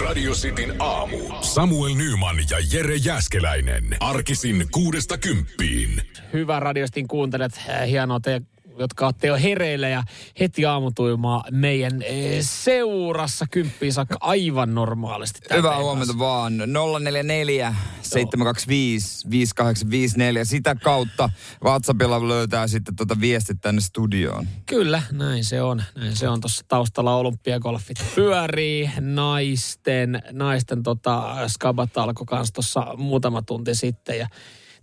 [0.00, 1.18] Radio Cityn aamu.
[1.40, 3.96] Samuel Nyman ja Jere Jäskeläinen.
[4.00, 6.02] Arkisin kuudesta kymppiin.
[6.32, 7.52] Hyvä radiostin kuuntelet.
[7.68, 8.42] Eh, Hienoa te,
[8.78, 10.02] jotka olette jo hereillä ja
[10.40, 15.40] heti aamutuimaa meidän eh, seurassa kymppiin saakka aivan normaalisti.
[15.54, 16.52] Hyvää huomenta vaan.
[17.00, 20.44] 044 725 5854.
[20.44, 21.30] Sitä kautta
[21.64, 24.48] WhatsAppilla löytää sitten tuota viestit tänne studioon.
[24.66, 25.82] Kyllä, näin se on.
[25.96, 28.90] Näin se on tuossa taustalla olympiagolfit pyörii.
[29.00, 34.18] Naisten, naisten tota, skabat alkoi kanssa tuossa muutama tunti sitten.
[34.18, 34.28] Ja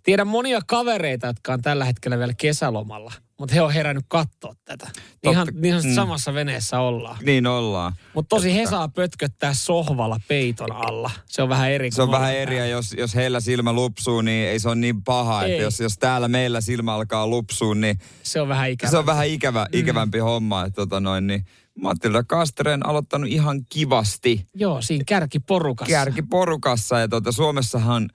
[0.03, 3.13] tiedän monia kavereita, jotka on tällä hetkellä vielä kesälomalla.
[3.39, 4.88] Mutta he on herännyt katsoa tätä.
[5.23, 5.95] Ihan, ihan mm.
[5.95, 7.17] samassa veneessä ollaan.
[7.22, 7.94] Niin ollaan.
[8.13, 11.12] Mutta tosi he saa pötköttää sohvalla peiton alla.
[11.25, 11.91] Se on vähän eri.
[11.91, 15.03] Se on vähän eri, ja jos, jos heillä silmä lupsuu, niin ei se ole niin
[15.03, 15.44] paha.
[15.45, 18.91] Että jos, jos täällä meillä silmä alkaa lupsua, niin Se on vähän ikävä.
[18.91, 20.66] se on vähän ikävä, ikävämpi homma.
[20.66, 21.45] Että tota noin, niin
[21.81, 25.91] Matilda Kasteren aloittanut ihan kivasti Joo, siinä kärkiporukassa.
[25.91, 27.00] kärkiporukassa.
[27.00, 28.09] Ja tota, Suomessahan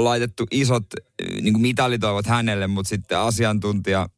[0.00, 0.86] on laitettu isot
[1.40, 4.08] niin kuin mitalitoivot hänelle, mutta sitten asiantuntija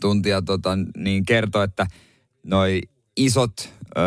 [0.00, 1.86] tuntija, tota, niin kertoi, että
[2.42, 2.80] noi
[3.16, 4.00] isot ö,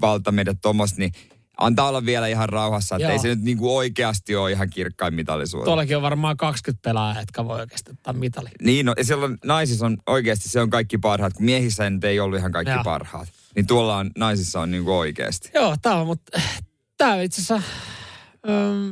[0.00, 1.12] valtamediat tuommoista, niin
[1.58, 3.12] antaa olla vielä ihan rauhassa, että Joo.
[3.12, 5.64] ei se nyt niin kuin oikeasti ole ihan kirkkain mitalisuori.
[5.64, 8.48] Tuollakin on varmaan 20 pelaajaa, jotka voi oikeasti ottaa mitali.
[8.62, 12.04] Niin, no, ja siellä on, naisissa on oikeasti se on kaikki parhaat, kun miehissä nyt
[12.04, 12.84] ei ollut ihan kaikki Joo.
[12.84, 13.28] parhaat.
[13.56, 15.50] Niin tuolla on, naisissa on niin kuin oikeasti.
[15.54, 16.40] Joo, tämä on, mutta
[16.98, 17.68] tämä itse asiassa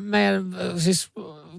[0.03, 0.45] meidän
[0.79, 1.11] siis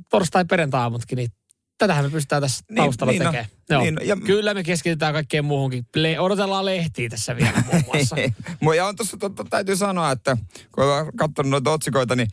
[0.09, 1.29] torstai-perjantai-aamutkin, niin
[1.77, 3.49] tätähän me pystytään tässä Niin, taustalla niin no, tekemään.
[3.69, 3.81] Joo.
[3.81, 5.85] niin no, ja- Kyllä me keskitytään kaikkeen muuhunkin.
[5.95, 8.15] Le- odotellaan lehtiä tässä vielä muun muassa.
[8.59, 10.37] Mua- ja on tossa, totta, täytyy sanoa, että
[10.71, 12.27] kun olen katsonut noita otsikoita, niin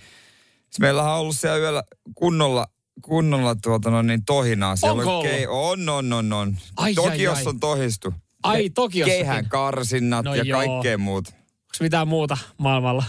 [0.61, 1.83] siis meillähän on ollut siellä yöllä
[2.15, 2.67] kunnolla,
[3.03, 4.77] kunnolla tuota, no niin, tohinaa.
[4.77, 6.57] Siellä Onko on, on, on, on, on.
[6.77, 7.49] Ai, Tokiossa ai, ai.
[7.51, 8.15] on tohistu.
[8.43, 9.15] Ai, Tokiossakin.
[9.19, 10.59] Keihän karsinnat No ja joo.
[10.59, 11.29] kaikkea muut.
[11.29, 13.05] Onko mitään muuta maailmalla?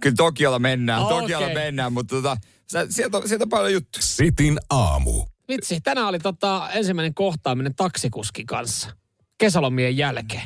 [0.00, 2.36] Kyllä Tokiolla mennään, Ah, Tokiolla mennään, mutta tota,
[2.72, 4.02] sä- sieltä, sieltä on paljon juttuja.
[4.02, 5.24] Sitin aamu.
[5.48, 8.88] Vitsi, tänään oli tota ensimmäinen kohtaaminen taksikuskin kanssa.
[9.38, 10.42] Kesälomien jälkeen.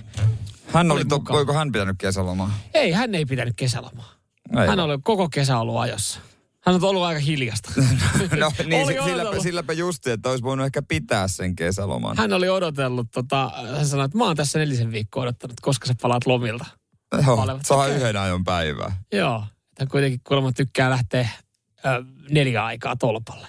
[0.73, 2.59] Hän Oli oli, to, voiko hän pitänyt kesälomaa?
[2.75, 4.13] Ei, hän ei pitänyt kesälomaa.
[4.51, 4.81] Ei hän vaan.
[4.81, 6.21] oli koko kesä ollut ajossa.
[6.61, 7.71] Hän on ollut aika hiljasta.
[8.41, 12.17] No niin, Oli si- silläpä, silläpä justi, että olisi voinut ehkä pitää sen kesäloman.
[12.17, 15.95] Hän oli odotellut, tota, hän sanoi, että mä oon tässä nelisen viikkoa odottanut, koska sä
[16.03, 16.65] palaat lomilta.
[17.27, 18.97] Joo, saa yhden ajon päivää.
[19.13, 21.29] Joo, että kuitenkin kuulemma tykkää lähteä
[21.87, 23.47] ö, neljä aikaa tolpalle.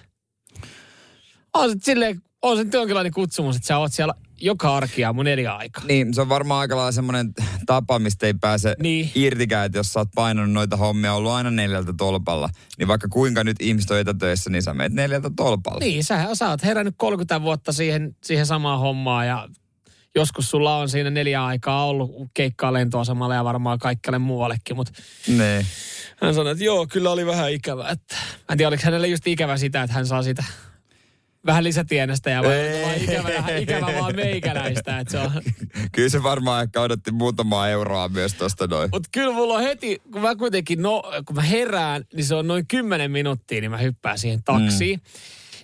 [1.54, 5.56] On se silleen, on se jonkinlainen kutsumus, että sä oot siellä joka arkia mun neljä
[5.56, 5.84] aikaa.
[5.86, 7.34] Niin, se on varmaan aika lailla semmoinen
[7.66, 9.12] tapa, mistä ei pääse Niin.
[9.16, 13.44] irtikään, että jos sä oot painanut noita hommia, ollut aina neljältä tolpalla, niin vaikka kuinka
[13.44, 15.80] nyt ihmiset on etätöissä, niin sä meet neljältä tolpalla.
[15.80, 19.48] Niin, sä, sä oot herännyt 30 vuotta siihen, siihen samaan hommaan ja
[20.16, 24.92] joskus sulla on siinä neljä aikaa ollut keikkaa lentoasemalla ja varmaan kaikkialle muuallekin, mutta
[25.28, 25.66] Niin.
[26.22, 27.90] hän sanoi, että joo, kyllä oli vähän ikävä.
[27.90, 28.16] Että,
[28.52, 30.44] en tiedä, oliko hänelle just ikävä sitä, että hän saa sitä
[31.46, 32.50] vähän lisätienestä ja vai,
[32.86, 35.00] vai ikävä, ikävä vaan meikäläistä.
[35.00, 35.32] Että se on.
[35.92, 38.90] Kyllä se varmaan ehkä odotti muutamaa euroa myös tosta noin.
[38.92, 42.48] Mutta kyllä mulla on heti, kun mä kuitenkin, no, kun mä herään, niin se on
[42.48, 45.00] noin 10 minuuttia, niin mä hyppään siihen taksiin.
[45.00, 45.10] Mm.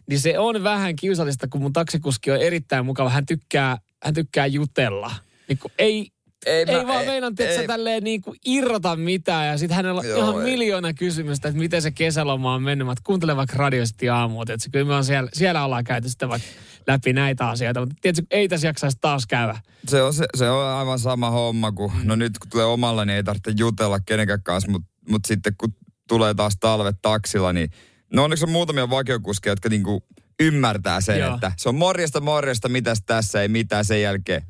[0.09, 3.09] Niin se on vähän kiusallista, kun mun taksikuski on erittäin mukava.
[3.09, 5.11] Hän tykkää, hän tykkää jutella.
[5.47, 6.07] Niin kun ei,
[6.45, 9.47] ei, Ei mä- vaan ei- meinaa, että sä tälleen niin kuin irrota mitään.
[9.47, 10.51] Ja sitten hänellä on Joo, ihan ei.
[10.51, 12.87] miljoona kysymystä, että miten se kesäloma on mennyt.
[12.87, 14.49] Mä kuuntele vaikka radiosti aamuut.
[14.49, 16.47] Että kyllä me on siellä, siellä ollaan käyty sitten vaikka
[16.87, 17.79] läpi näitä asioita.
[17.79, 19.59] Mutta tietysti ei tässä jaksaisi taas käydä.
[19.87, 23.15] Se on, se, se on aivan sama homma, kun no nyt kun tulee omalla, niin
[23.15, 25.75] ei tarvitse jutella kenenkään kanssa, mutta mut sitten kun
[26.07, 27.69] tulee taas talvet taksilla, niin
[28.13, 30.03] no onneksi on muutamia vakiokuskeja, jotka niinku
[30.39, 31.35] ymmärtää sen, Joo.
[31.35, 34.41] että se on morjesta morjesta, mitäs tässä ei mitään sen jälkeen.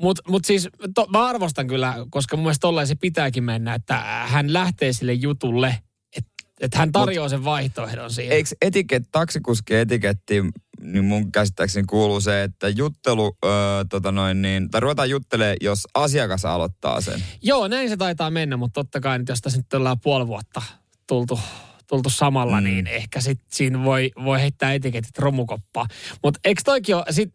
[0.00, 3.94] Mutta mut siis to, mä arvostan kyllä, koska mun mielestä tollain se pitääkin mennä, että
[4.26, 5.78] hän lähtee sille jutulle,
[6.16, 6.30] että
[6.60, 8.36] et hän tarjoaa sen vaihtoehdon siihen.
[8.36, 10.42] Eikö etiket, taksikuskien etiketti,
[10.80, 13.50] niin mun käsittääkseni kuuluu se, että juttelu, öö,
[13.90, 17.22] tota noin niin, tai ruvetaan juttelee, jos asiakas aloittaa sen.
[17.42, 20.62] Joo, näin se taitaa mennä, mutta totta kai nyt jos tässä nyt ollaan puoli vuotta
[21.06, 21.40] tultu,
[21.86, 22.64] tultu samalla, mm.
[22.64, 25.86] niin ehkä sit siinä voi, voi heittää etiketit romukoppaa.
[26.22, 27.34] Mutta eikö toikin ole, sit,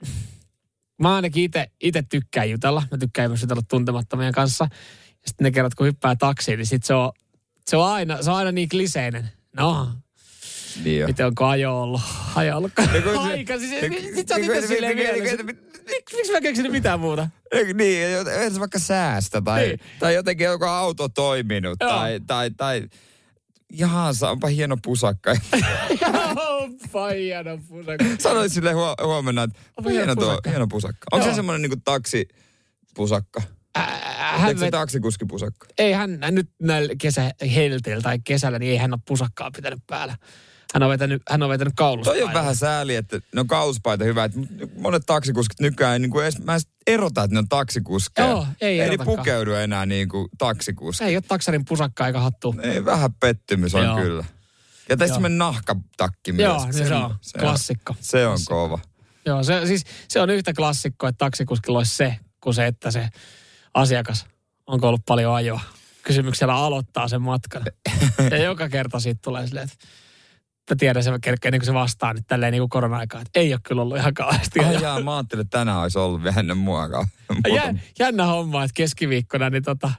[1.01, 1.49] mä ainakin
[1.81, 4.67] itse tykkään jutella, mä tykkään myös jutella tuntemattomien kanssa.
[5.09, 7.11] Ja sitten ne kerrat, kun hyppää taksiin, niin sit se on,
[7.67, 9.31] se on aina, se on aina niin kliseinen.
[9.57, 9.87] No,
[10.83, 11.07] Niin jo.
[11.07, 12.01] Miten onko ajo ollut?
[12.35, 13.59] Ajo ollut aika.
[13.59, 14.97] Siis, niin- sit sä oot itse niin- silleen
[16.15, 17.27] Miksi mä keksinyt mitään muuta?
[17.73, 18.11] Niin,
[18.43, 19.79] jos vaikka säästä tai, Niin.
[19.99, 22.83] tai jotenkin joku auto toiminut tai, tai, tai
[23.73, 25.35] jahansa, onpa hieno pusakka.
[26.61, 28.05] Onpa hieno pusakka.
[28.19, 30.49] Sanoit sille huo, huomenna, että Onpa hieno, hieno tuo, pusakka.
[30.49, 31.07] hieno pusakka.
[31.11, 31.33] Onko Joo.
[31.33, 33.41] se semmoinen niinku taksipusakka?
[33.75, 35.67] Ää, hän se vet, taksikuskipusakka?
[35.77, 40.15] ei hän, hän nyt näillä kesähelteillä tai kesällä, niin ei hän ole pusakkaa pitänyt päällä.
[40.73, 42.11] Hän on vetänyt, hän on vetänyt kaulusta.
[42.11, 44.39] Toi on vähän sääli, että no kauluspaita hyvä, että
[44.77, 48.27] monet taksikuskit nykyään ei niin kuin edes, mä edes erota, että ne on taksikuskeja.
[48.27, 49.17] Joo, ei erotakaan.
[49.17, 51.03] pukeudu enää niin kuin taksikuski.
[51.03, 52.55] Ei ole taksarin pusakkaa eikä hattu.
[52.61, 53.95] Ei, vähän pettymys on Joo.
[53.95, 54.25] kyllä.
[54.89, 56.45] Ja tässä semmoinen nahkatakki myös.
[56.45, 57.15] Joo, niin se on.
[57.39, 57.95] Klassikko.
[57.99, 58.55] Se on Klassikko.
[58.55, 58.79] kova.
[59.25, 63.09] Joo, se, siis, se on yhtä klassikko, että taksikuskilla olisi se, kuin se, että se
[63.73, 64.25] asiakas,
[64.67, 65.61] onko ollut paljon ajoa,
[66.03, 67.63] kysymyksellä aloittaa sen matkan.
[68.31, 69.87] ja joka kerta siitä tulee silleen, että
[70.71, 73.53] mä tiedän sen kerkeä, ennen kuin se vastaa nyt tälleen niin kuin korona-aikaa, että ei
[73.53, 76.57] ole kyllä ollut ihan kauheasti Ai jaa, mä ajattelin, että tänään olisi ollut vielä ennen
[76.57, 77.07] muakaan.
[77.55, 79.91] Jä, jännä homma, että keskiviikkona niin tota,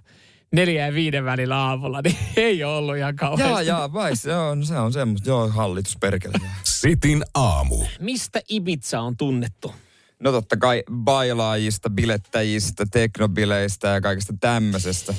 [0.52, 3.52] neljä ja viiden välillä aamulla, niin ei ole ollut ihan kauheasti.
[3.52, 5.28] Jaa, jaa, vai se on, se on semmoista.
[5.28, 6.34] Joo, hallitus perkele.
[6.64, 7.84] Sitin aamu.
[8.00, 9.74] Mistä Ibiza on tunnettu?
[10.20, 15.14] No totta kai bailaajista, bilettäjistä, teknobileistä ja kaikesta tämmöisestä.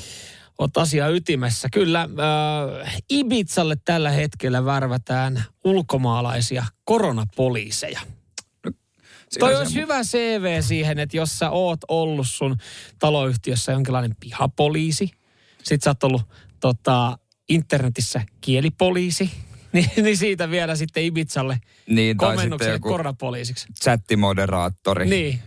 [0.60, 1.68] Oot asia ytimessä.
[1.74, 2.02] Kyllä,
[2.82, 8.00] äh, Ibizalle tällä hetkellä värvätään ulkomaalaisia koronapoliiseja.
[8.00, 12.58] Siinä Toi on olisi hyvä CV siihen, että jos sä oot ollut sun
[13.00, 15.12] taloyhtiössä jonkinlainen pihapoliisi,
[15.64, 16.22] sit sä oot ollut
[16.60, 17.18] tota,
[17.50, 19.32] internetissä kielipoliisi,
[19.82, 23.68] niin, niin siitä vielä sitten Ibizalle Niin, tai sitten komennukselle joku koronapoliisiksi.
[23.84, 25.06] chattimoderaattori.
[25.06, 25.40] Niin.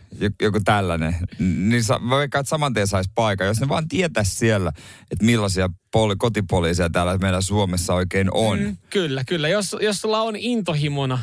[0.42, 1.16] Joku tällainen.
[1.38, 4.72] Niin sa, mä veikkaan, että saman tien saisi paikan, jos ne vaan tietäisi siellä,
[5.10, 8.58] että millaisia poli, kotipoliiseja täällä meillä Suomessa oikein on.
[8.58, 9.48] Mm, kyllä, kyllä.
[9.48, 11.18] Jos, jos sulla on intohimona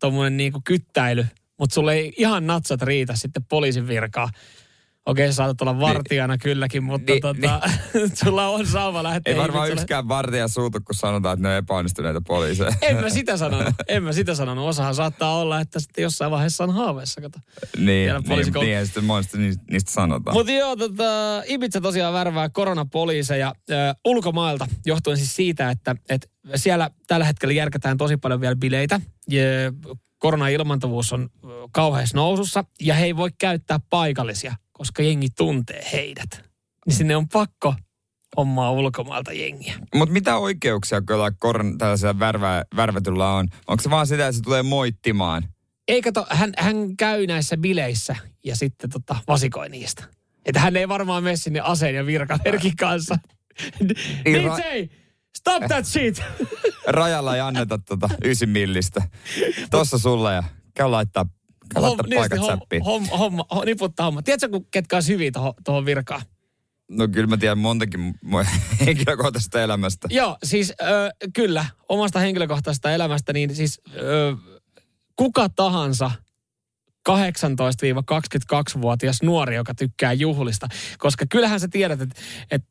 [0.00, 1.26] tuommoinen niinku kyttäily,
[1.58, 4.30] mutta sulle ei ihan natsat riitä sitten poliisin virkaa.
[5.06, 7.60] Okei, sä saatat olla vartijana kylläkin, mutta Niin, tota,
[8.24, 9.80] sulla on sauva lähteä Ei varmaan Ibizalle.
[9.80, 12.72] yksikään vartija suutu, kun sanotaan, että ne on epäonnistuneita poliiseja.
[12.82, 13.74] En mä sitä sanonut.
[13.88, 14.68] En mä sitä sanonut.
[14.68, 17.20] Osahan saattaa olla, että sitten jossain vaiheessa on haaveessa.
[17.20, 17.38] Kato.
[17.76, 20.36] niin, Siellä niin, niin, sitten monesti niistä, niistä sanotaan.
[20.36, 21.04] Mutta joo, tota,
[21.46, 27.96] Ibiza tosiaan värvää koronapoliiseja äh, ulkomailta, johtuen siis siitä, että, että siellä tällä hetkellä järkätään
[27.96, 29.00] tosi paljon vielä bileitä.
[29.28, 29.42] Ja
[30.18, 31.28] koronailmantavuus on
[31.72, 36.30] kauheassa nousussa ja he ei voi käyttää paikallisia, koska jengi tuntee heidät.
[36.86, 37.74] Niin sinne on pakko
[38.36, 39.74] hommaa ulkomailta jengiä.
[39.94, 43.48] Mutta mitä oikeuksia kyllä koron, tällaisella värvä, värvätyllä on?
[43.66, 45.42] Onko se vaan sitä, että se tulee moittimaan?
[45.88, 50.04] Ei kato, hän, hän käy näissä bileissä ja sitten tota, vasikoi niistä.
[50.46, 53.18] Että hän ei varmaan mene sinne aseen ja virkaverkin kanssa.
[53.80, 54.94] Niin, DJ,
[55.38, 56.22] stop that shit!
[56.86, 59.02] Rajalla ei anneta tota ysi millistä.
[59.70, 60.42] Tossa sulle ja
[60.74, 61.26] käy laittaa,
[61.74, 62.84] käy laittaa niin, paikat hom, säppiin.
[62.84, 64.22] hom, homma, ho, niputtaa homma.
[64.22, 65.30] Tiedätkö, kun ketkä olisi hyviä
[65.64, 66.22] tuohon virkaan?
[66.90, 68.14] No kyllä mä tiedän montakin
[68.86, 70.08] henkilökohtaisesta elämästä.
[70.10, 74.36] Joo, siis ö, kyllä, omasta henkilökohtaisesta elämästä, niin siis ö,
[75.16, 76.10] kuka tahansa
[77.08, 80.68] 18-22-vuotias nuori, joka tykkää juhlista.
[80.98, 82.20] Koska kyllähän sä tiedät, että,
[82.50, 82.68] että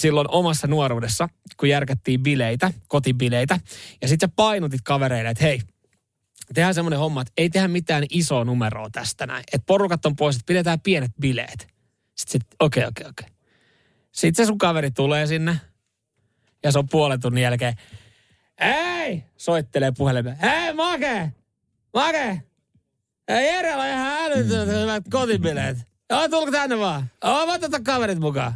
[0.00, 3.60] silloin omassa nuoruudessa, kun järkättiin bileitä, kotibileitä,
[4.02, 5.60] ja sitten sä painutit kavereille, että hei,
[6.54, 9.44] tehdään semmoinen homma, että ei tehdä mitään isoa numeroa tästä näin.
[9.52, 11.68] Että porukat on pois, että pidetään pienet bileet.
[12.14, 13.26] Sitten sit, okei, okei, okei.
[14.12, 15.60] Sitten se sun kaveri tulee sinne,
[16.64, 17.74] ja se on puolen tunnin jälkeen,
[18.60, 21.32] hei, soittelee puhelimeen, hei Make,
[21.94, 22.42] Make,
[23.28, 25.78] Ei Jerellä on ihan älyttömät hyvät kotibileet.
[26.10, 27.10] Joo, tulko tänne vaan.
[27.24, 28.54] Joo, mä kaverit mukaan.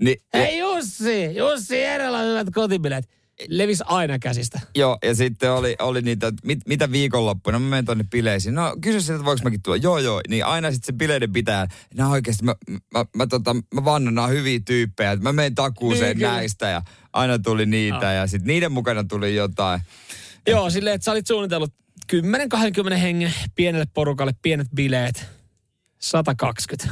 [0.00, 3.19] Niin, Hei Jussi, Jussi Jerellä on hyvät kotibileet.
[3.48, 4.60] Levis aina käsistä.
[4.74, 8.54] Joo, ja sitten oli, oli niitä, että mit, mitä viikonloppuna, mä menen tonne bileisiin.
[8.54, 9.76] No kysy sieltä, että voiko mäkin tulla.
[9.76, 10.20] Joo, joo.
[10.28, 12.54] Niin aina sitten se bileiden pitää, nämä oikeasti, mä,
[12.94, 15.16] mä, mä, tota, mä vannon, nämä hyviä tyyppejä.
[15.16, 16.82] Mä menen takuuseen Niin, näistä ja
[17.12, 18.14] aina tuli niitä Ah.
[18.14, 19.80] ja sitten niiden mukana tuli jotain.
[20.46, 21.74] Joo, silleen, että sä olit suunnitellut
[22.12, 25.26] 10-20 hengen pienelle porukalle pienet bileet.
[25.98, 26.88] 120.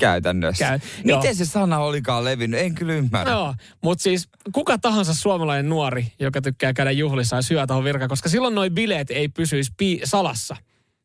[0.00, 0.64] Käytännössä.
[0.64, 1.18] Käy- joo.
[1.20, 2.60] Miten se sana olikaan levinnyt?
[2.60, 3.32] En kyllä ymmärrä.
[3.32, 8.08] Joo, mutta siis kuka tahansa suomalainen nuori, joka tykkää käydä juhlissa ja syö tuohon virkaan,
[8.08, 10.56] koska silloin noi bileet ei pysyisi pi- salassa.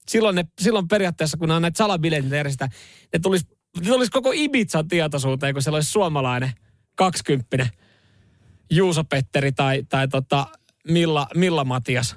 [0.10, 2.72] Silloin, ne, silloin periaatteessa, kun on näitä salabileitä mitä järjestetään,
[3.14, 3.46] ne tulisi,
[3.80, 6.52] ne tulisi koko Ibizan tietoisuuteen, kun siellä olisi suomalainen
[6.96, 7.68] 20
[8.72, 10.48] Juuso Petteri tai, tai tota
[10.88, 12.16] Milla, Milla Matias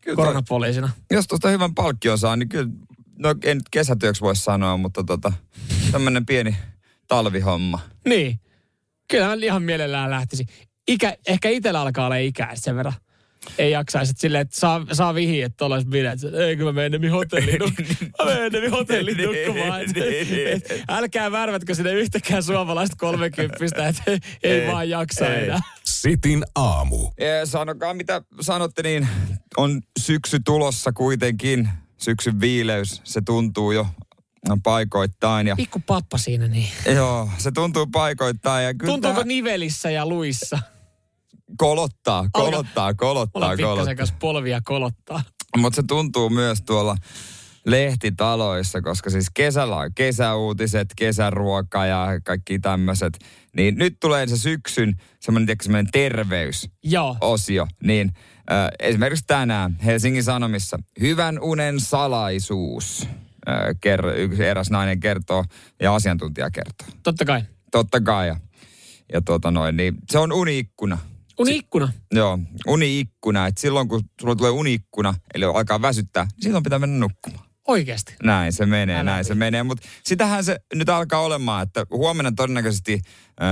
[0.00, 0.90] Kyllä koronapoliisina.
[1.10, 2.70] jos tuosta hyvän palkkion saa, niin kyllä,
[3.18, 5.32] no en nyt kesätyöksi voi sanoa, mutta tota,
[5.92, 6.56] tämmöinen pieni
[7.08, 7.80] talvihomma.
[8.08, 8.40] Niin.
[9.10, 10.46] Kyllä mä ihan mielellään lähtisi.
[10.88, 12.94] Ikä, ehkä itsellä alkaa olla ikää sen verran.
[13.58, 16.18] Ei jaksaisi, että silleen, että saa, saa vihiä, että tuolla olisi bileet.
[16.48, 17.58] Eikö mä menen enemmän hotelliin,
[18.18, 19.80] mä menen enemmän hotelliin nukkumaan.
[19.82, 19.90] Et,
[20.70, 25.44] et, älkää värvätkö sinne yhtäkään suomalaista kolmekymppistä, että ei, ei Ei, vaan jaksa ei.
[25.44, 25.60] enää.
[25.84, 27.10] Sitin aamu.
[27.20, 29.08] Ja sanokaa mitä sanotte, niin
[29.56, 31.68] on syksy tulossa kuitenkin.
[31.98, 33.86] Syksyn viileys, se tuntuu jo
[34.62, 35.46] paikoittain.
[35.46, 36.68] Ja, Pikku pappa siinä niin.
[36.94, 38.64] joo, se tuntuu paikoittain.
[38.64, 40.58] Ja kyllä Tuntuuko tää nivelissä ja luissa?
[41.56, 43.94] kolottaa, kolottaa, Mulla kolottaa, pikkasen kolottaa.
[43.94, 45.22] kanssa polvia kolottaa.
[45.56, 46.96] Mutta se tuntuu myös tuolla
[47.66, 53.18] lehtitaloissa, koska siis kesällä on kesäuutiset, kesäruoka ja kaikki tämmöiset.
[53.56, 56.70] Niin nyt tulee se syksyn semmoinen, semmoinen terveysosio.
[56.82, 57.66] Joo.
[57.82, 58.12] Niin
[58.52, 63.08] äh, esimerkiksi tänään Helsingin Sanomissa hyvän unen salaisuus.
[63.80, 65.44] Kerro, yksi eräs nainen kertoo
[65.82, 66.86] ja asiantuntija kertoo.
[67.02, 67.42] Totta kai.
[67.72, 68.28] Totta kai.
[68.28, 68.36] Ja,
[69.12, 70.98] ja tuota noin, niin se on uniikkuna.
[71.38, 71.92] Uniikkuna.
[72.12, 73.46] Joo, uniikkuna.
[73.46, 77.44] Että silloin kun sulla tulee uniikkuna, eli alkaa väsyttää, niin silloin pitää mennä nukkumaan.
[77.68, 78.14] Oikeasti.
[78.22, 79.38] Näin se menee, Älä näin se viitsi.
[79.38, 79.62] menee.
[79.62, 83.00] Mutta sitähän se nyt alkaa olemaan, että huomenna todennäköisesti
[83.42, 83.48] öö,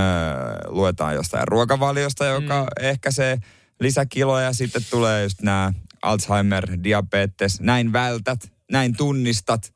[0.67, 2.85] luetaan jostain ruokavaliosta, joka mm.
[2.85, 3.37] ehkä se
[3.79, 4.53] lisäkiloja.
[4.53, 9.73] Sitten tulee just nämä Alzheimer, diabetes, näin vältät, näin tunnistat.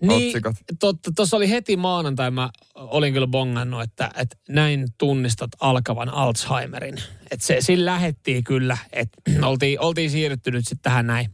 [0.00, 0.56] Niin, Otsikot.
[0.80, 1.10] totta.
[1.16, 6.94] Tuossa oli heti maanantai, mä olin kyllä bongannut, että, että näin tunnistat alkavan Alzheimerin.
[7.30, 11.30] Että se, sillä lähettiin kyllä, että oltiin, oltiin siirrytty nyt sitten tähän näin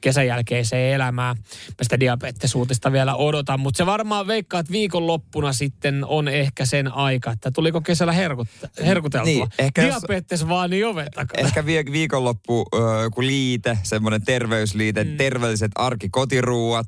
[0.00, 1.36] kesän jälkeiseen elämään.
[1.68, 6.92] Mä sitä diabetesuutista vielä odotan, mutta se varmaan veikkaa, että viikonloppuna sitten on ehkä sen
[6.92, 8.48] aika, että tuliko kesällä herkut,
[8.84, 9.24] herkuteltua.
[9.32, 11.46] Niin, ehkä jos- Diabetes vaan niin oven takana.
[11.46, 12.66] Ehkä viikonloppu
[13.02, 15.16] joku liite, semmoinen terveysliite, mm.
[15.16, 16.86] terveelliset arkikotiruuat.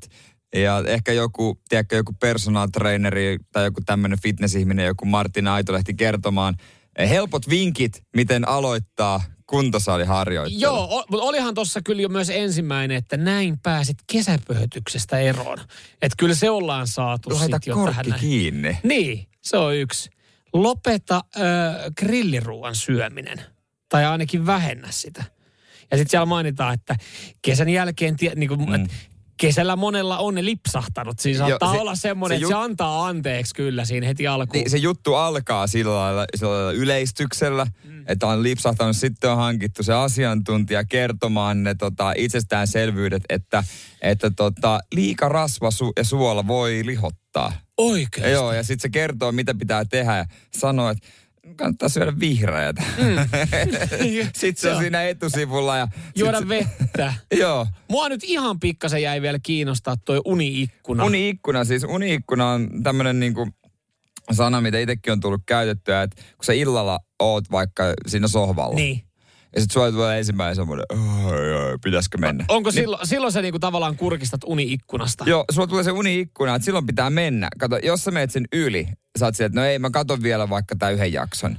[0.61, 6.55] Ja ehkä joku, tiedätkö, joku personal traineri tai joku tämmöinen fitnessihminen, joku Martin Aitolehti kertomaan
[6.97, 10.61] eh, helpot vinkit, miten aloittaa kuntosaliharjoittelu.
[10.61, 15.57] Joo, mutta olihan tuossa kyllä jo myös ensimmäinen, että näin pääsit kesäpöhötyksestä eroon.
[16.01, 18.77] Että kyllä se ollaan saatu Laita sit jo tähän kiinni.
[18.83, 20.09] Niin, se on yksi.
[20.53, 21.41] Lopeta ö,
[21.97, 23.41] grilliruuan syöminen.
[23.89, 25.23] Tai ainakin vähennä sitä.
[25.91, 26.95] Ja sitten siellä mainitaan, että
[27.41, 28.87] kesän jälkeen, tie, niin kuin, mm.
[29.37, 31.19] Kesällä monella on ne lipsahtanut.
[31.19, 34.27] Siinä Joo, saattaa se- olla semmoinen, se että se jut- antaa anteeksi kyllä siinä heti
[34.27, 34.63] alkuun.
[34.63, 38.03] Niin se juttu alkaa sillä lailla, sillä lailla yleistyksellä, mm.
[38.07, 43.63] että on lipsahtanut, sitten on hankittu se asiantuntija kertomaan ne tota, itsestäänselvyydet, että,
[44.01, 47.53] että tota, liika rasva su- ja suola voi lihottaa.
[47.77, 48.23] Oikein.
[48.23, 50.25] Ja joo, ja sitten se kertoo, mitä pitää tehdä ja
[50.57, 51.07] sanoo, että
[51.55, 52.83] kannattaa syödä vihreätä.
[52.97, 54.29] Mm.
[54.35, 55.77] sitten se on siinä etusivulla.
[55.77, 57.13] Ja Juoda sit, vettä.
[57.39, 57.67] Joo.
[57.89, 61.03] Mua nyt ihan pikkasen jäi vielä kiinnostaa toi uni-ikkuna.
[61.03, 63.47] Uni-ikkuna, siis uni-ikkuna on tämmöinen niinku
[64.31, 68.75] sana, mitä itsekin on tullut käytettyä, että kun sä illalla oot vaikka siinä sohvalla.
[68.75, 69.01] Niin.
[69.55, 72.45] Ja sit sulla tulee ensimmäinen semmoinen, "Ai, ai, pitäisikö mennä?
[72.47, 75.23] Onko silloin, silloin sä niinku tavallaan kurkistat uni-ikkunasta?
[75.27, 77.47] Joo, sulla tulee se uni-ikkuna, että silloin pitää mennä.
[77.59, 78.87] Kato, jos sä meet sen yli,
[79.19, 81.57] sä oot silleen, että no ei, mä katon vielä vaikka tämän yhden jakson.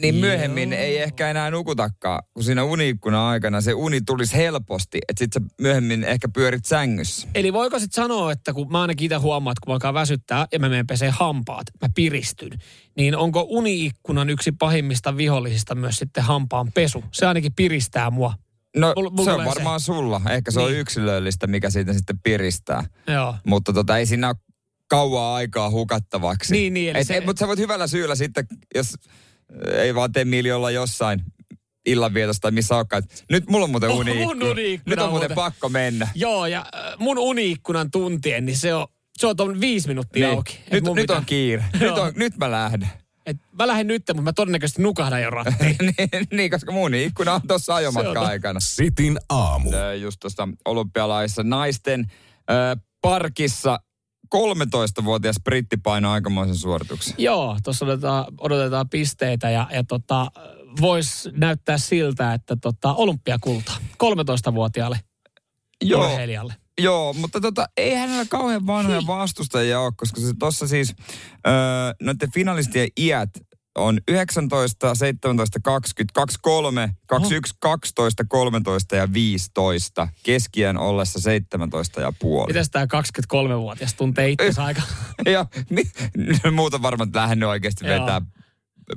[0.00, 0.80] Niin myöhemmin Joo.
[0.80, 5.40] ei ehkä enää nukutakaan, kun siinä uni-ikkunan aikana se uni tulisi helposti, että sit sä
[5.60, 7.28] myöhemmin ehkä pyörit sängyssä.
[7.34, 10.46] Eli voiko sitten sanoa, että kun mä ainakin itse huomaan, että kun mä alkaa väsyttää
[10.52, 12.50] ja mä menen pesee hampaat, mä piristyn,
[12.96, 17.04] niin onko uni-ikkunan yksi pahimmista vihollisista myös sitten hampaan pesu?
[17.12, 18.34] Se ainakin piristää mua.
[18.76, 19.54] No Mulla- mulla se on tulee se.
[19.54, 20.20] varmaan sulla.
[20.30, 20.80] Ehkä se on Niin.
[20.80, 22.84] yksilöllistä, mikä siitä sitten piristää.
[23.06, 23.34] Joo.
[23.46, 24.36] Mutta tota, ei siinä ole
[24.88, 26.52] kauaa aikaa hukattavaksi.
[26.52, 28.94] Niin, niin, eli Et, se- mutta sä voit hyvällä syyllä sitten, jos
[29.72, 31.22] ei vaan tee mieli olla jossain
[31.86, 33.02] illanvietossa tai missä onkaan.
[33.02, 35.34] että Nyt mulla on muuten Oh, uni mun uni-ikkuna Nyt on muuten muuten.
[35.34, 36.08] pakko mennä.
[36.14, 38.86] Joo, ja äh, mun uni-ikkunan tuntien, niin se on,
[39.18, 40.36] se on tuon viisi minuuttia Niin.
[40.36, 40.60] auki.
[40.72, 41.64] Nyt, nyt pitää- on kiire.
[41.80, 42.88] nyt, on, nyt mä lähden.
[43.26, 45.76] Et mä lähden nyt, mutta mä todennäköisesti nukahdan jo rattiin.
[45.98, 48.60] niin, niin, koska mun ikkuna on tuossa Se on ajomatka-aikana.
[48.60, 49.70] Sitin aamu.
[50.00, 52.06] Just tuosta olympialaissa naisten
[52.50, 53.80] ö, parkissa
[54.34, 57.14] 13-vuotias britti painoi aikamoisen suorituksen.
[57.18, 60.30] Joo, tuossa odotetaan, odotetaan pisteitä ja, ja tota,
[60.80, 63.72] voisi näyttää siltä, että tota, olympiakulta
[64.04, 65.00] 13-vuotiaalle
[65.94, 66.54] urheilijalle.
[66.80, 70.94] Joo, mutta tota, ei hänellä kauhean vanhoja vastustajia ole, koska se tuossa siis
[71.46, 71.52] öö,
[72.02, 73.30] noiden finalistien iät
[73.78, 80.08] on 19, 17, 20, 23, 21, 12, 13 ja 15.
[80.22, 82.46] Keskiään ollessa 17 ja puoli.
[82.46, 84.82] Mites tämä 23-vuotias tuntee itsensä aika...
[85.26, 85.90] Ja mi-
[86.52, 88.00] muuta varmaan lähden oikeasti Joo.
[88.00, 88.20] vetää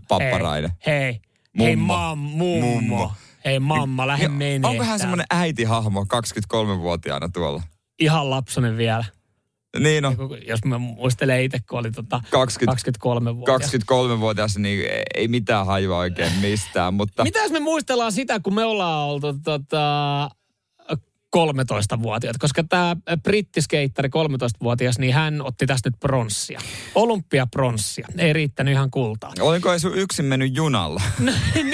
[0.08, 0.72] papparainen.
[0.86, 1.22] Hei, hei,
[1.60, 2.68] hei mam, mummo.
[2.68, 3.12] Mummo.
[3.46, 4.70] Hei mamma, lähde Niin, menee.
[4.70, 7.64] onko hän semmoinen äitihahmo 23-vuotiaana tuolla?
[8.00, 9.06] Ihan lapsonen vielä.
[9.80, 10.14] Niin no,
[10.48, 13.74] Jos mä muistelen itse, kun oli tota 20, 23-vuotias.
[13.74, 17.24] 23-vuotias, niin ei mitään hajua oikein mistään, mutta...
[17.24, 20.30] Mitä jos me muistellaan sitä, kun me ollaan oltu tota,
[21.38, 26.60] 13-vuotiaat, koska tämä brittiskeittari 13-vuotias, niin hän otti tästä nyt pronssia.
[26.96, 28.08] Olympiapronssia.
[28.18, 29.34] Ei riittänyt ihan kultaa.
[29.40, 31.02] Oliko ei sun yksin mennyt junalla?
[31.20, 31.74] niin.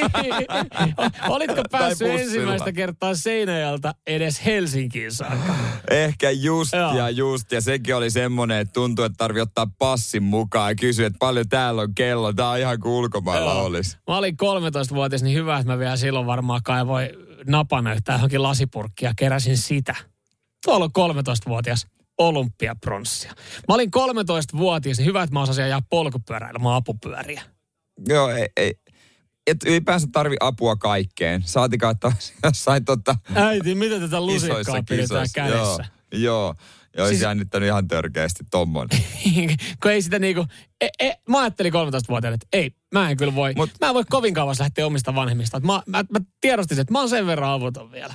[1.27, 5.55] Olitko päässyt ensimmäistä kertaa Seinäjältä edes Helsinkiin saakka?
[5.89, 6.97] Ehkä just Joo.
[6.97, 7.51] ja just.
[7.51, 11.49] Ja sekin oli semmoinen, että tuntui, että tarvii ottaa passin mukaan ja kysyä, että paljon
[11.49, 12.33] täällä on kello.
[12.33, 13.63] Tää on ihan kuin ulkomailla Joo.
[13.63, 13.97] olisi.
[14.07, 19.10] Mä olin 13-vuotias, niin hyvä, että mä vielä silloin varmaan kaivoin napana yhtään johonkin lasipurkkia
[19.10, 19.96] ja keräsin sitä.
[20.65, 23.34] Tuolla on 13-vuotias olympiapronssia.
[23.67, 27.41] Mä olin 13-vuotias, niin hyvä, että mä osasin ajaa polkupyöräillä mun apupyöriä.
[28.08, 28.74] Joo, ei, ei.
[29.48, 31.43] Et ylipäänsä tarvi apua kaikkeen.
[31.46, 32.12] Saatikaan, että
[32.43, 35.34] jossain tota, Äiti, mitä tätä lusikkaa pidetään kisoissa.
[35.34, 35.86] kädessä?
[36.12, 36.55] Joo, joo.
[36.98, 38.88] Ja olisi Siis- jännittänyt ihan törkeästi tommon.
[39.84, 40.46] kun ei sitä niinku,
[40.81, 44.03] e, e, mä ajattelin 13-vuotiaana, että ei, mä en kyllä voi, Mut, mä en voi
[44.10, 45.60] kovin kauas lähteä omista vanhemmista.
[45.60, 48.13] Mä, mä, mä tiedostin, että mä oon sen verran avuton vielä.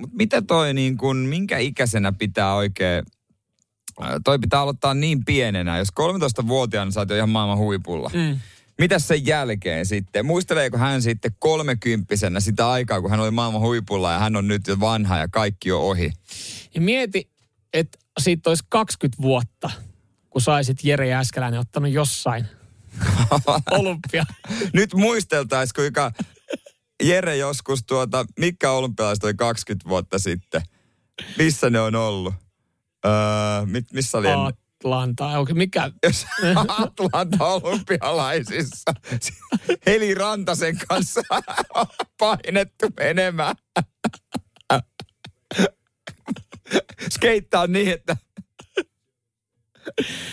[0.00, 3.04] Mut mitä toi niin kun, minkä ikäisenä pitää oikein,
[4.24, 5.78] toi pitää aloittaa niin pienenä.
[5.78, 8.10] Jos 13-vuotiaana sä oot jo ihan maailman huipulla.
[8.14, 8.40] Mm.
[8.78, 10.26] Mitäs sen jälkeen sitten?
[10.26, 14.66] Muisteleeko hän sitten kolmekymppisenä sitä aikaa, kun hän oli maailman huipulla ja hän on nyt
[14.66, 16.12] jo vanha ja kaikki on ohi?
[16.74, 17.30] Ja mieti,
[17.72, 19.70] että siitä olisi 20 vuotta,
[20.30, 22.46] kun saisit Jere Jääskeläinen ottanut jossain
[23.70, 24.24] olympia.
[24.72, 26.12] Nyt muisteltais, kuinka
[27.02, 30.62] Jere joskus tuota, mikä olympialaiset oli 20 vuotta sitten?
[31.38, 32.34] Missä ne on ollut?
[33.06, 33.12] Öö,
[33.66, 34.52] mit, missä oli ennen?
[34.80, 35.26] Atlanta.
[35.26, 35.90] Onko mikä?
[36.02, 36.26] Jos
[36.68, 38.92] Atlanta olympialaisissa.
[39.86, 41.20] Heli Rantasen kanssa
[42.18, 43.56] painettu menemään.
[47.14, 48.16] Skeittaa niin, että...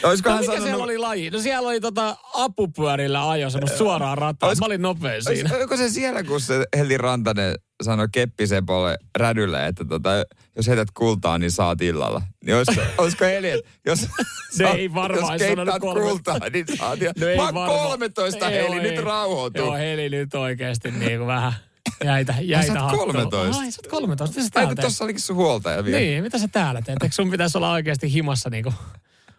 [0.04, 0.64] Olisiko No, mikä sanonut...
[0.68, 1.30] siellä oli laji?
[1.30, 4.50] No siellä oli tota apupyörillä ajo, semmoista suoraa rataa.
[4.50, 5.50] Olis- Mä olin nopea Olis, siinä.
[5.56, 10.10] oliko se siellä, kun se Heli Rantanen sanoi Keppisepolle rädylle, että tota,
[10.56, 12.22] jos heität kultaa, niin saat illalla.
[12.46, 14.08] Niin olisiko, olisiko Heli, että jos,
[14.60, 17.02] No ei varmaan jos kolme- kultaa, niin saat.
[17.02, 17.88] Ja, No ei mä oon varmaan.
[17.90, 19.02] 13, Ei, Heli, joo, nyt ei.
[19.02, 19.66] rauhoituu.
[19.66, 21.54] Joo, Heli nyt oikeasti niin kuin vähän
[22.04, 23.14] jäitä, jäitä oot hattuun.
[23.14, 23.60] 13?
[23.62, 24.34] Ai, sä oot 13.
[24.36, 24.86] Mitä sä Ai täällä kun teet?
[24.88, 26.00] tossa olikin sun huoltaja vielä.
[26.00, 27.04] Niin, mitä sä täällä teet?
[27.04, 28.76] Eikö sun pitäisi olla oikeasti himassa niin kuin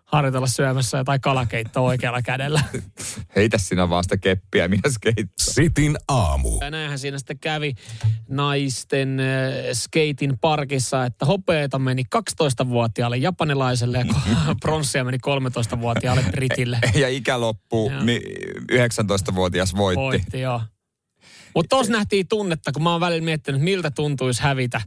[0.04, 2.61] harjoitella syömässä jotain kalakeittoa oikealla kädellä?
[3.37, 5.26] Heitä sinä vaan sitä keppiä, minä skeittaa.
[5.38, 6.58] Sitin aamu.
[6.61, 7.75] Ja näinhän siinä sitten kävi
[8.28, 9.26] naisten äh,
[9.73, 16.78] skeitin parkissa, että hopeeta meni 12-vuotiaalle japanilaiselle ja pronssia meni 13-vuotiaalle britille.
[16.94, 18.02] Ja ikä loppuu, Joo.
[18.05, 18.22] mi-
[18.72, 20.00] 19-vuotias voitti.
[20.00, 20.61] Voitti, joo.
[21.54, 24.80] Mutta tuossa nähtiin tunnetta, kun mä oon välillä miettinyt, miltä tuntuisi hävitä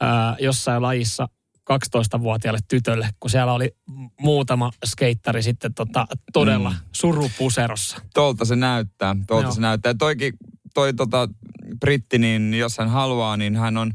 [0.00, 1.28] ää, jossain lajissa
[1.72, 3.76] 12-vuotiaalle tytölle, kun siellä oli
[4.20, 6.76] muutama skeittari sitten tota, todella mm.
[6.92, 7.96] surupuserossa.
[8.14, 9.52] Tolta se näyttää, tolta Joo.
[9.52, 9.90] se näyttää.
[9.90, 10.32] Ja toikin,
[10.74, 11.28] toi tota,
[11.80, 13.92] britti, niin jos hän haluaa, niin hän on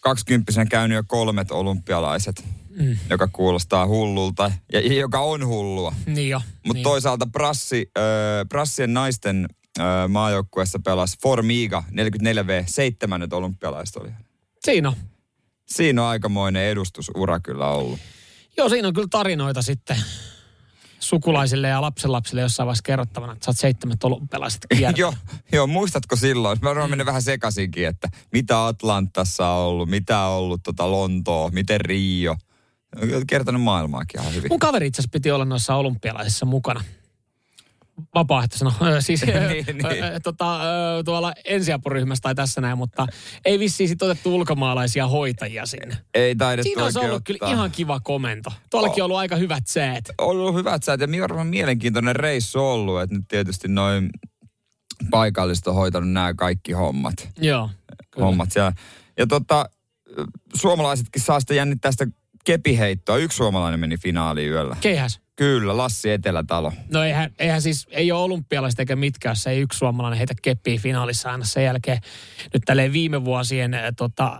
[0.00, 2.44] 20 käynyt jo kolmet olympialaiset,
[2.80, 2.96] Mm.
[3.10, 5.94] joka kuulostaa hullulta ja joka on hullua.
[6.06, 6.40] Niin jo.
[6.54, 6.82] Mutta niin.
[6.82, 8.02] toisaalta Brassi, äh,
[8.48, 9.48] Brassien naisten
[10.08, 14.10] maajoukkueessa pelasi Formiga 44V, seitsemännet olympialaiset oli.
[14.64, 14.94] Siinä on.
[15.66, 17.98] Siinä on aikamoinen edustusura kyllä ollut.
[18.56, 19.96] Joo, siinä on kyllä tarinoita sitten
[21.04, 25.14] sukulaisille ja lapsenlapsille jossain vaiheessa kerrottavana, että sä oot seitsemät olympialaiset joo,
[25.52, 26.58] joo, muistatko silloin?
[26.62, 31.50] Mä varmaan mennä vähän sekaisinkin, että mitä Atlantassa on ollut, mitä on ollut tota Lontoo,
[31.50, 32.36] miten Rio.
[33.26, 34.48] Kertonut maailmaakin ihan hyvin.
[34.50, 36.84] Mun kaveri itse asiassa piti olla noissa olympialaisissa mukana.
[38.14, 40.22] Vapaaehtoisena, siis Niin, niin.
[40.22, 40.60] Tota,
[41.04, 43.06] tuolla ensiapuryhmässä tai tässä näin, mutta
[43.44, 45.96] ei vissiin sit otettu ulkomaalaisia hoitajia sinne.
[46.14, 48.52] Ei taidettu Siinä olisi ollut kyllä ihan kiva komento.
[48.70, 50.04] Tuollakin on ollut aika hyvät säät.
[50.18, 54.10] On ollut hyvät säät ja varmaan mielenkiintoinen reissu ollut, että nyt tietysti noin
[55.10, 57.28] paikalliset on hoitanut nämä kaikki hommat.
[57.38, 57.70] Joo.
[58.10, 58.26] Kyllä.
[58.26, 58.72] hommat siellä.
[59.18, 59.68] Ja tota,
[60.54, 62.06] suomalaisetkin saa sitä jännittää sitä
[62.44, 63.16] kepiheittoa.
[63.16, 64.76] Yksi suomalainen meni finaaliin yöllä.
[64.80, 65.23] Keihäs.
[65.36, 66.72] Kyllä, Lassi Etelätalo.
[66.92, 70.78] No eihän, eihän siis, ei ole olympialaiset eikä mitkään, jos ei yksi suomalainen heitä keppiä
[70.78, 71.98] finaalissa aina sen jälkeen.
[72.52, 74.38] Nyt tälleen viime vuosien, äh, tota,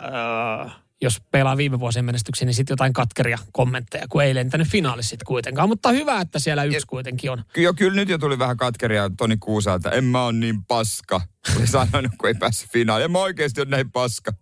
[0.67, 5.17] äh, jos pelaa viime vuosien menestyksiä, niin sitten jotain katkeria kommentteja, kun ei lentänyt finaalissa
[5.27, 5.69] kuitenkaan.
[5.69, 7.45] Mutta hyvä, että siellä yksi kuitenkin on.
[7.53, 9.91] Ky- jo, kyllä nyt jo tuli vähän katkeria Toni Kuusalta.
[9.91, 11.21] En mä on niin paska.
[11.57, 13.05] Oli sanonut, kun ei päässyt finaaliin.
[13.05, 14.33] En mä oikeasti ole näin paska.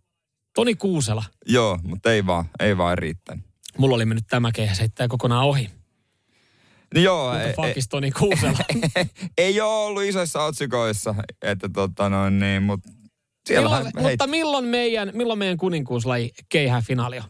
[0.55, 1.25] Toni Kuusela.
[1.47, 3.45] Joo, mutta ei vaan, ei vaan riittänyt.
[3.79, 5.71] Mulla oli mennyt tämä keihäseittäjä kokonaan ohi.
[6.95, 8.59] Niin joo, Mutta ei, fakis Toni Kuusela.
[8.97, 9.05] ei,
[9.39, 12.91] ei ole ollut isoissa otsikoissa, että tota noin niin, mutta
[13.49, 17.25] milloin, mutta milloin meidän, milloin meidän kuninkuuslaji keihäfinaali on?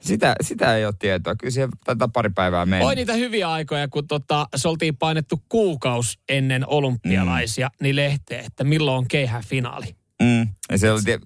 [0.00, 1.34] sitä, sitä ei ole tietoa.
[1.36, 2.86] Kyllä siihen taitaa pari päivää mennä.
[2.86, 7.84] Oi niitä hyviä aikoja, kun tota, se oltiin painettu kuukaus ennen olympialaisia, mm.
[7.84, 9.86] niin lehteen, että milloin on keihäfinaali.
[10.22, 10.48] Mm.
[10.70, 11.18] Ja siellä oli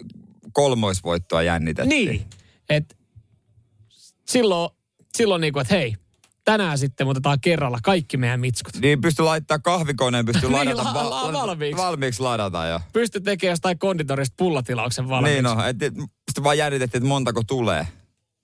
[0.53, 2.09] kolmoisvoittoa jännitettiin.
[2.09, 2.27] Niin,
[2.68, 2.95] että
[4.29, 4.71] silloin,
[5.16, 5.95] silloin niin kuin, että hei,
[6.45, 8.77] tänään sitten otetaan kerralla kaikki meidän mitskut.
[8.81, 11.83] Niin pystyy laittaa kahvikoneen, pystyy Niin, ladata la- la- valmiiksi.
[11.83, 12.81] valmiiksi ladata jo.
[12.93, 15.35] Pysty tekemään jostain konditorista pullatilauksen valmiiksi.
[15.35, 15.87] Niin no, että
[16.29, 17.87] sitten vaan jännitettiin, että montako tulee.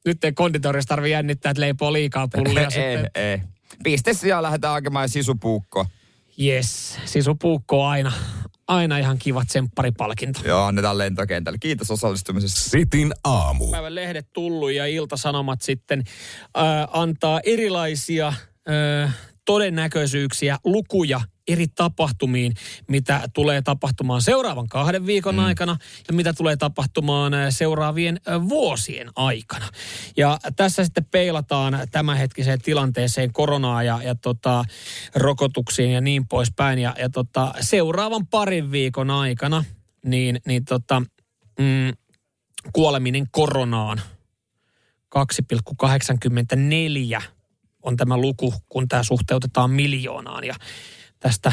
[0.06, 3.10] Nyt ei konditorista tarvitse jännittää, että leipoo liikaa pullia ei, sitten.
[3.14, 3.40] ei.
[3.84, 5.86] Piste sijaan lähdetään hakemaan sisupuukko.
[6.42, 8.12] Yes, sisupuukko aina,
[8.68, 10.40] aina ihan kiva tsempparipalkinto.
[10.44, 11.58] Joo, annetaan lentokentälle.
[11.58, 12.70] Kiitos osallistumisesta.
[12.70, 13.70] Sitin aamu.
[13.70, 16.04] Päivän lehdet tullut ja iltasanomat sitten
[16.58, 22.54] äh, antaa erilaisia äh, todennäköisyyksiä, lukuja eri tapahtumiin,
[22.88, 25.44] mitä tulee tapahtumaan seuraavan kahden viikon mm.
[25.44, 25.76] aikana
[26.08, 29.68] ja mitä tulee tapahtumaan äh, seuraavien äh, vuosien aikana.
[30.16, 34.64] Ja tässä sitten peilataan tämänhetkiseen tilanteeseen koronaa ja, ja tota,
[35.14, 36.78] rokotuksiin ja niin poispäin.
[36.78, 39.64] Ja, ja tota, seuraavan parin viikon aikana
[40.04, 41.02] niin, niin tota,
[41.58, 41.92] mm,
[42.72, 44.00] kuoleminen koronaan
[45.16, 47.22] 2,84
[47.82, 50.44] on tämä luku, kun tämä suhteutetaan miljoonaan.
[50.44, 50.54] Ja
[51.20, 51.52] tästä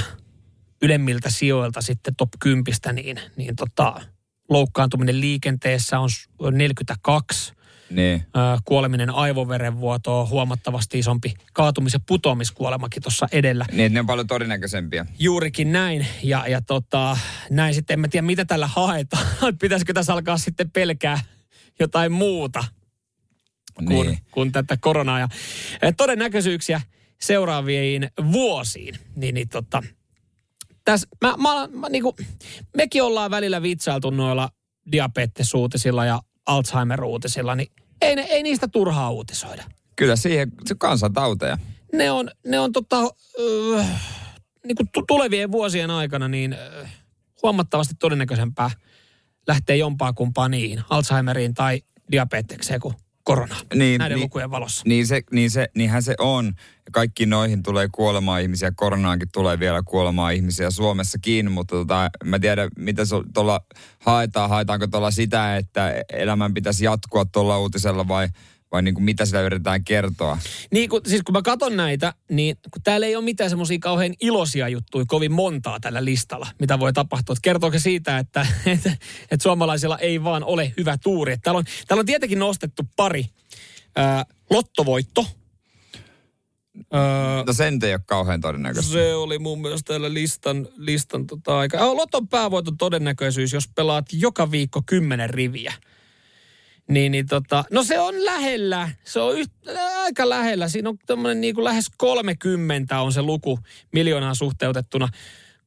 [0.81, 4.01] ylemmiltä sijoilta sitten top 10, niin, niin tota,
[4.49, 7.53] loukkaantuminen liikenteessä on s- 42,
[7.89, 8.25] Niin.
[8.65, 13.65] kuoleminen aivoverenvuoto on huomattavasti isompi, kaatumis- ja putoamiskuolemakin tuossa edellä.
[13.71, 15.05] Niin, ne on paljon todennäköisempiä.
[15.19, 16.07] Juurikin näin.
[16.23, 17.17] Ja, ja tota,
[17.49, 19.25] näin sitten, en mä tiedä mitä tällä haetaan.
[19.61, 21.19] Pitäisikö tässä alkaa sitten pelkää
[21.79, 22.63] jotain muuta
[23.75, 24.19] kuin, Niin.
[24.31, 25.19] kuin tätä koronaa.
[25.19, 25.27] Ja
[25.97, 26.81] todennäköisyyksiä
[27.21, 28.95] seuraaviin vuosiin.
[29.15, 29.83] Niin, niin tota,
[30.85, 32.15] tässä, mä, mä, mä, niinku,
[32.77, 34.49] mekin ollaan välillä vitsailtu noilla
[34.91, 39.63] diabetesuutisilla ja Alzheimer-uutisilla, niin ei, ne, ei niistä turhaa uutisoida
[39.95, 41.57] Kyllä siihen, se kansantauteja.
[41.93, 43.01] ne on, ne on tota,
[43.39, 43.83] öö,
[44.67, 46.85] niin kuin tulevien vuosien aikana niin öö,
[47.43, 48.71] huomattavasti todennäköisempää
[49.47, 52.95] lähtee jompaa kumpaa niihin, Alzheimeriin tai diabetekseen kuin
[53.25, 54.81] korona Niin, näiden niin- lukujen valossa.
[54.85, 56.45] Niin se, niin se, niinhän se on.
[56.85, 62.39] Ja Kaikki noihin tulee kuolemaan ihmisiä, koronaankin tulee vielä kuolemaan ihmisiä Suomessakin, mutta tota, mä
[62.39, 63.61] tiedän, mitä se tuolla
[63.99, 64.49] haetaan.
[64.49, 68.27] Haetaanko tuolla sitä, että elämän pitäisi jatkua tuolla uutisella vai,
[68.71, 70.37] vai niin kuin mitä sillä yritetään kertoa?
[70.71, 74.13] Niin kun, siis kun mä katson näitä, niin kun täällä ei ole mitään semmoisia kauhean
[74.21, 77.33] iloisia juttuja kovin montaa tällä listalla, mitä voi tapahtua.
[77.33, 78.91] Et kertooko siitä, että, että,
[79.31, 81.33] että suomalaisilla ei vaan ole hyvä tuuri.
[81.33, 83.25] Et täällä, on, täällä on tietenkin nostettu pari.
[83.95, 85.25] Ää, lottovoitto.
[86.91, 88.93] Ää, No sen ei ole kauhean todennäköistä.
[88.93, 91.95] Se oli mun mielestä täällä listan, listan tota aika.
[91.95, 95.73] Loton päävoiton todennäköisyys, jos pelaat joka viikko kymmenen riviä.
[96.89, 99.51] Niin, niin tota, no se on lähellä, se on yht,
[99.97, 100.67] aika lähellä.
[100.67, 103.59] Siinä on tämmöinen niin kuin lähes 30 on se luku
[103.91, 105.09] miljoonaan suhteutettuna,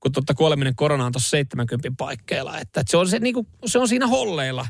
[0.01, 2.59] kun totta kuoleminen korona on tuossa 70 paikkeilla.
[2.59, 4.67] Että, että se, on se, niin kuin, se on siinä holleilla.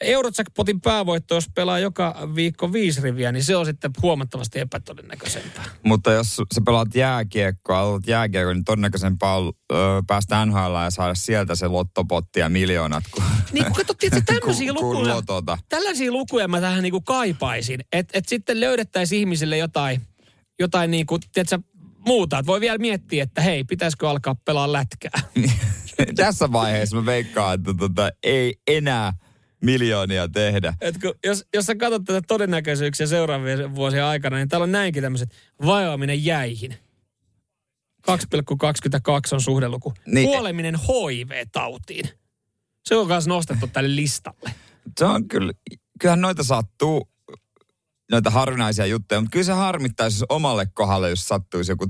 [0.00, 5.64] Eurojackpotin päävoitto, jos pelaa joka viikko viisi riviä, niin se on sitten huomattavasti epätodennäköisempää.
[5.82, 11.14] Mutta jos sä pelaat jääkiekkoa, aloitat jääkiekkoa, niin todennäköisempää on ö, päästä NHL ja saada
[11.14, 15.22] sieltä se lottopotti ja miljoonat kuin, Niin kun katsottiin, että tämmöisiä lukuja,
[15.68, 17.80] tällaisia lukuja mä tähän niinku kaipaisin.
[17.92, 20.00] Että et sitten löydettäisiin ihmisille jotain,
[20.58, 21.58] jotain niinku, tiedätkö,
[22.06, 22.38] muuta.
[22.38, 25.20] Et voi vielä miettiä, että hei, pitäisikö alkaa pelaa lätkää.
[26.16, 29.12] Tässä vaiheessa mä veikkaan, että tota, ei enää
[29.62, 30.74] miljoonia tehdä.
[30.80, 35.02] Et kun, jos, jos sä katsot tätä todennäköisyyksiä seuraavien vuosien aikana, niin täällä on näinkin
[35.02, 35.30] tämmöiset
[35.66, 36.74] vajoaminen jäihin.
[38.10, 38.16] 2,22
[39.32, 39.94] on suhdeluku.
[40.06, 40.28] Niin.
[40.28, 42.08] Kuoleminen HIV-tautiin.
[42.84, 44.50] Se on myös nostettu tälle listalle.
[44.98, 45.52] Se on kyllä,
[46.00, 47.08] kyllähän noita sattuu,
[48.10, 51.86] noita harvinaisia juttuja, mutta kyllä se harmittaisi jos omalle kohdalle, jos sattuisi joku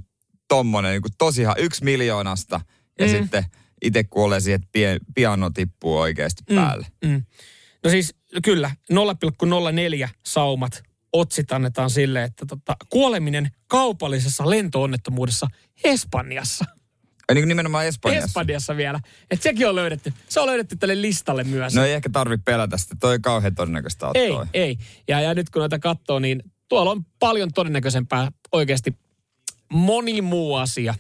[0.49, 2.61] tommonen niin kuin tosi ha- yksi miljoonasta
[2.99, 3.13] ja Mm.
[3.13, 3.45] sitten
[3.83, 6.87] itse kuolee siihen, että piano tippuu oikeasti päälle.
[7.05, 7.23] Mm.
[7.85, 8.14] No siis
[8.45, 15.47] kyllä, 0,04 saumat otsit annetaan sille, että tota, kuoleminen kaupallisessa lentoonnettomuudessa
[15.85, 16.64] Espanjassa.
[17.29, 18.27] Ja niin nimenomaan Espanjassa.
[18.27, 19.01] Espanjassa vielä.
[19.31, 20.12] Että sekin on löydetty.
[20.29, 21.75] Se on löydetty tälle listalle myös.
[21.75, 24.47] No ei ehkä tarvi pelätä sitä, toi ei kauhean todennäköistä ole ei, toi.
[24.55, 24.77] ei.
[25.09, 28.95] Ja, ja nyt kun näitä katsoo, niin tuolla on paljon todennäköisempää oikeasti
[29.73, 30.95] moni muu asia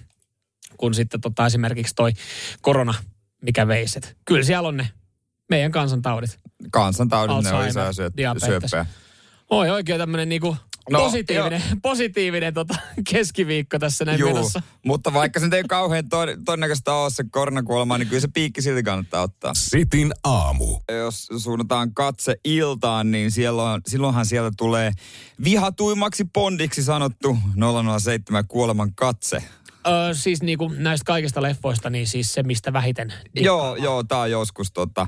[0.76, 2.12] kuin sitten tota esimerkiksi toi
[2.60, 2.94] korona,
[3.42, 4.16] mikä veiset.
[4.24, 4.90] Kyllä siellä on ne
[5.50, 6.38] meidän kansantaudit.
[6.82, 8.10] Kansantaudit, ne on isoja syö,
[8.46, 8.86] syöppejä.
[9.50, 10.56] Oi oikein tämmöinen niinku
[10.90, 12.74] No, positiivinen, positiivinen tota,
[13.10, 14.62] keskiviikko tässä näin Juu, menossa.
[14.84, 18.82] mutta vaikka se ei kauhean tod- todennäköistä ole se koronakuolema, niin kyllä se piikki silti
[18.82, 19.54] kannattaa ottaa.
[19.54, 20.78] Sitin aamu.
[20.98, 24.92] Jos suunnataan katse iltaan, niin siellä on, silloinhan sieltä tulee
[25.44, 27.38] vihatuimmaksi pondiksi sanottu
[28.00, 29.42] 007 kuoleman katse.
[29.86, 34.30] Öö, siis niinku näistä kaikista leffoista, niin siis se, mistä vähiten Joo, joo, tää on
[34.30, 35.06] joskus tota,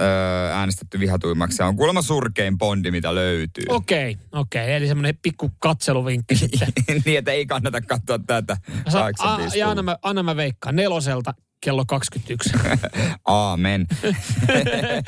[0.00, 1.56] öö, äänestetty vihatuimmaksi.
[1.56, 3.64] Se on kuulemma surkein Bondi, mitä löytyy.
[3.68, 4.62] Okei, okay, okei.
[4.62, 4.74] Okay.
[4.74, 6.68] Eli semmoinen pikku katseluvinkki sitten.
[7.04, 8.56] niin, että ei kannata katsoa tätä.
[8.88, 10.76] Sa- a, ja anna mä, anna mä veikkaan.
[10.76, 12.50] Neloselta kello 21.
[13.24, 13.86] Aamen.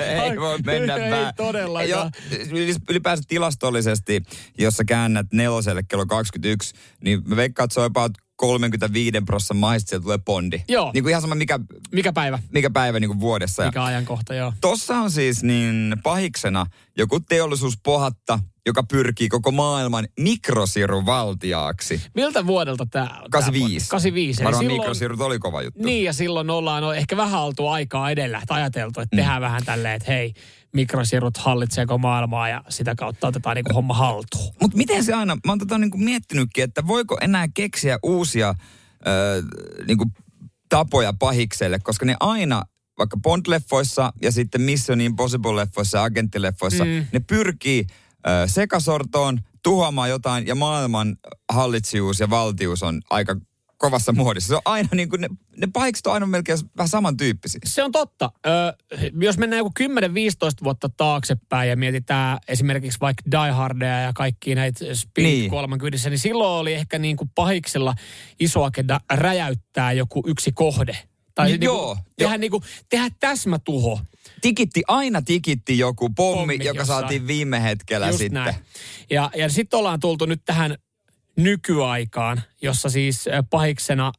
[0.01, 2.11] ei voi mennä Ei todellakaan.
[2.89, 4.23] ylipäänsä tilastollisesti,
[4.59, 6.75] jos sä käännät neloselle kello 21,
[7.05, 10.63] niin mä veikkaan, että se on jopa 35 prosenttia maista, sieltä tulee bondi.
[10.69, 10.91] Joo.
[10.95, 11.61] Niin kuin ihan sama mikä,
[11.93, 12.39] Mikä päivä?
[12.53, 13.63] mikä päivä niin kuin vuodessa.
[13.63, 14.53] Ja Mikä ajankohta, joo.
[14.61, 22.03] Tossa on siis niin pahiksena joku teollisuuspohatta, joka pyrkii koko maailman mikrosiruvaltiaaksi.
[22.15, 23.31] Miltä vuodelta tämä on?
[23.31, 23.89] 85.
[23.91, 24.43] 85.
[24.43, 25.83] Eli Varmaan silloin- mikrosirut oli kova juttu.
[25.83, 29.19] Niin, ja silloin ollaan no, ehkä vähän oltu aikaa edellä, että ajateltu, että mm.
[29.21, 30.35] tehdään vähän tälleen, että hei,
[30.73, 34.55] mikrosirut hallitseeko maailmaa ja sitä kautta otetaan niinku homma haltuun.
[34.61, 38.55] Mutta miten se aina, mä oon tota niinku miettinytkin, että voiko enää keksiä uusia
[39.07, 39.43] ö,
[39.87, 40.05] niinku
[40.69, 42.63] tapoja pahikselle, koska ne aina,
[42.99, 47.07] vaikka Bond-leffoissa ja sitten Mission Impossible-leffoissa ja agenttileffoissa, mm.
[47.13, 47.87] ne pyrkii
[48.27, 51.17] ö, sekasortoon, tuhoamaan jotain ja maailman
[51.53, 53.37] hallitsijuus ja valtius on aika
[53.79, 54.49] kovassa muodissa.
[54.49, 57.61] Se on aina niin kuin, ne, ne pahikset on aina melkein vähän samantyyppisiä.
[57.67, 58.31] Se on totta.
[58.47, 58.51] Ö,
[59.21, 59.85] jos mennään joku 10-15
[60.65, 65.51] vuotta taaksepäin ja mietitään esimerkiksi vaikka Die Hardia ja kaikki näitä Speed Niin.
[65.51, 67.95] kuoleman kyydissä, niin silloin oli ehkä niin kuin pahiksella
[68.41, 70.99] iso agenda räjäyttää joku yksi kohde.
[71.35, 74.01] Tai Niin, niin joo, tehdä, niin kuin, tehdä täsmätuho.
[74.41, 77.01] Tikitti, aina tikitti joku pommi, Pommi joka jossain.
[77.01, 78.45] saatiin viime hetkellä Just sitten.
[78.45, 78.55] näin.
[79.11, 80.77] Ja, ja sitten ollaan tultu nyt tähän
[81.39, 84.13] nykyaikaan, jossa siis pahiksena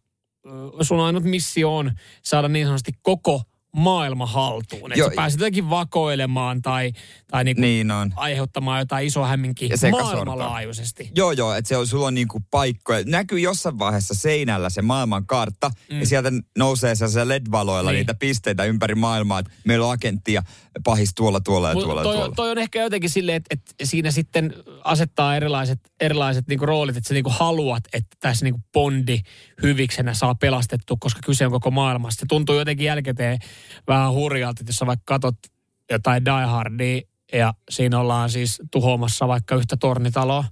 [0.82, 1.92] sun ainut missio on
[2.24, 3.42] saada niin sanotusti koko
[3.76, 4.92] maailma haltuun.
[4.92, 6.92] Että pääset jotenkin vakoilemaan tai,
[7.28, 8.14] tai niinku Niin on.
[8.16, 10.14] aiheuttamaan jotain isoa hämminkiä sekasortoa.
[10.14, 11.12] maailmanlaajuisesti.
[11.16, 13.04] Joo, joo, että se on, sulla on niinku paikkoja.
[13.06, 16.00] Näkyy jossain vaiheessa seinällä se maailman kartta, mm.
[16.00, 17.98] ja sieltä nousee se LED-valoilla niin.
[17.98, 20.44] niitä pisteitä ympäri maailmaa, että meillä on agenttia
[20.84, 22.36] pahis tuolla, tuolla ja Mut tuolla ja toi, tuolla.
[22.36, 24.54] toi on ehkä jotenkin silleen, että, että siinä sitten
[24.84, 29.20] asettaa erilaiset, erilaiset niinku roolit, että sä niinku haluat, että tässä niinku Bondi
[29.64, 32.20] hyviksenä saa pelastettua, koska kyse on koko maailmasta.
[32.20, 33.40] Se tuntuu jotenkin jälkikäteen
[33.88, 35.36] vähän hurjalta, että jos sä vaikka katot
[35.92, 37.02] jotain Die Hardia
[37.34, 40.46] ja siinä ollaan siis tuhoamassa vaikka yhtä tornitaloa,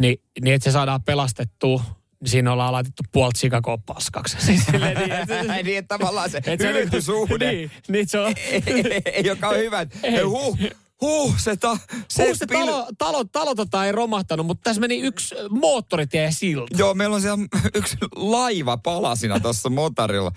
[0.00, 1.84] niin, niin että se saadaan pelastettua,
[2.26, 4.36] siinä ollaan laitettu puolta Chicagoa paskaksi.
[4.40, 8.62] Siis silleen niin, niin, että tavallaan se niinku- hyötysuhde Niin, niin se on, ei,
[9.04, 9.86] ei olekaan hyvä.
[10.02, 10.20] Ei.
[10.22, 10.58] Huh,
[11.00, 14.80] huh, se, ta, se, Se, se pil- talo, talo, talo tota ei romahtanut, mutta tässä
[14.80, 16.76] meni yksi moottoritie silta.
[16.78, 20.32] Joo, meillä on siellä yksi laiva palasina tuossa motorilla.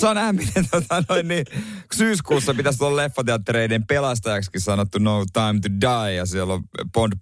[0.00, 1.44] Saa nähdä, miten tota, noin, niin,
[1.94, 6.14] syyskuussa pitäisi olla leffateattereiden pelastajaksikin sanottu No Time to Die.
[6.14, 6.62] Ja siellä on
[6.94, 7.12] bond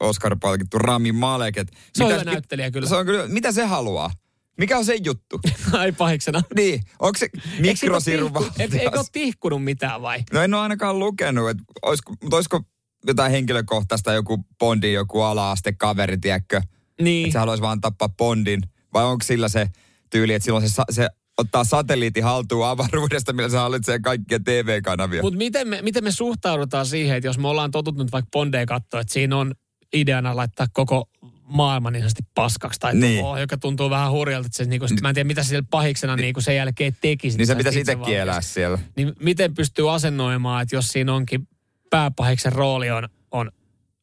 [0.00, 1.56] Oscar-palkittu Rami Malek.
[1.56, 2.88] Et Se on mitä- hyvä näyttelijä kyllä.
[2.88, 3.28] Se on kyllä.
[3.28, 4.10] Mitä se haluaa?
[4.58, 5.40] Mikä on se juttu?
[5.72, 6.42] Ai pahiksena.
[6.56, 7.28] niin, onko se
[7.60, 10.24] mikrosiru Eikö, ole tihkunut mitään vai?
[10.32, 12.60] No en ole ainakaan lukenut, että olisiko, mutta olisiko
[13.06, 16.60] jotain henkilökohtaista joku Bondin joku ala-aste kaveri, tiedätkö?
[17.00, 17.26] Niin.
[17.26, 18.62] Että se haluaisi vaan tappaa Bondin.
[18.92, 19.66] Vai onko sillä se
[20.10, 21.08] tyyli, että silloin se, se
[21.38, 25.22] ottaa satelliitin haltuun avaruudesta, millä se hallitsee kaikkia TV-kanavia.
[25.22, 29.00] Mutta miten me, miten me suhtaudutaan siihen, että jos me ollaan totuttu vaikka Bondeja katsoa,
[29.00, 29.54] että siinä on
[29.92, 31.08] ideana laittaa koko
[31.44, 33.18] maailma niin sanotusti paskaksi tai Niin.
[33.20, 36.16] tuhoa, joka tuntuu vähän hurjalta, että se, niinku, sit mä en tiedä mitä siellä pahiksena
[36.16, 37.38] niinku sen jälkeen tekisi.
[37.38, 38.22] niin se pitäisi itsekin itsevaltiasta.
[38.22, 38.78] elää siellä.
[38.96, 41.48] Niin miten pystyy asennoimaan, että jos siinä onkin
[41.90, 43.50] pääpahiksen rooli on, on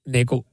[0.07, 0.45] niinku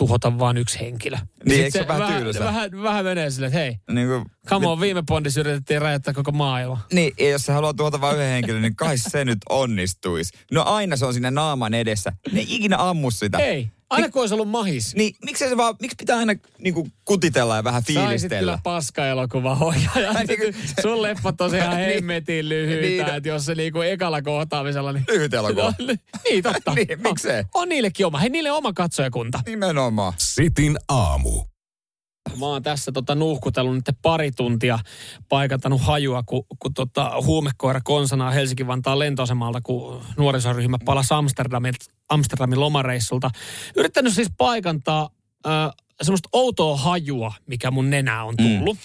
[0.00, 1.16] tuhota vain yksi henkilö.
[1.44, 2.44] Niin, eikö se ole vähän vähän, tylsää?
[2.44, 6.32] vähän, vähän menee silleen, että hei, Niin, kuin, come on, viime Bondissa yritettiin räjäyttää koko
[6.32, 6.80] maailma.
[6.92, 10.32] niin, ja jos se haluaa tuota vain yhden henkilön, niin kai se nyt onnistuisi.
[10.52, 12.12] No aina se on siinä naaman edessä.
[12.32, 13.38] Ne ei ikinä ammu sitä.
[13.38, 14.94] Ei, aina kun olisi ollut mahis.
[14.94, 18.40] Niin, miksi se vaan, miksi pitää aina niinku, kutitella ja vähän Saisit fiilistellä?
[18.40, 20.12] kyllä paska-elokuva ohjaaja.
[20.12, 21.88] Niin kuin- Sun leffat on ihan Niin.
[21.94, 23.14] hemmetin lyhyitä, Niin.
[23.16, 24.92] että jos se niinku ekalla kohtaamisella...
[24.92, 25.04] Niin...
[25.08, 25.74] Lyhyt elokuva.
[26.30, 26.74] niin, totta.
[26.80, 27.38] Niin, miksei?
[27.40, 28.18] On, on niillekin oma.
[28.18, 29.40] Hei, niille oma katsojakunta.
[29.46, 30.12] Nimenomaan.
[30.18, 31.44] Sitin aamu.
[32.38, 34.78] Mä oon tässä tota nuuhkutellut nyt pari tuntia
[35.28, 41.74] paikantanut hajua, kun, kun tota huumekoira konsanaa Helsinki-Vantaan lentoasemalta, kun nuorisoryhmä palasi Amsterdamin,
[42.08, 43.30] Amsterdamin lomareissulta.
[43.76, 45.10] Yrittänyt siis paikantaa
[45.46, 45.70] äh,
[46.02, 48.76] semmoista outoa hajua, mikä mun nenää on tullut.
[48.76, 48.82] Mm.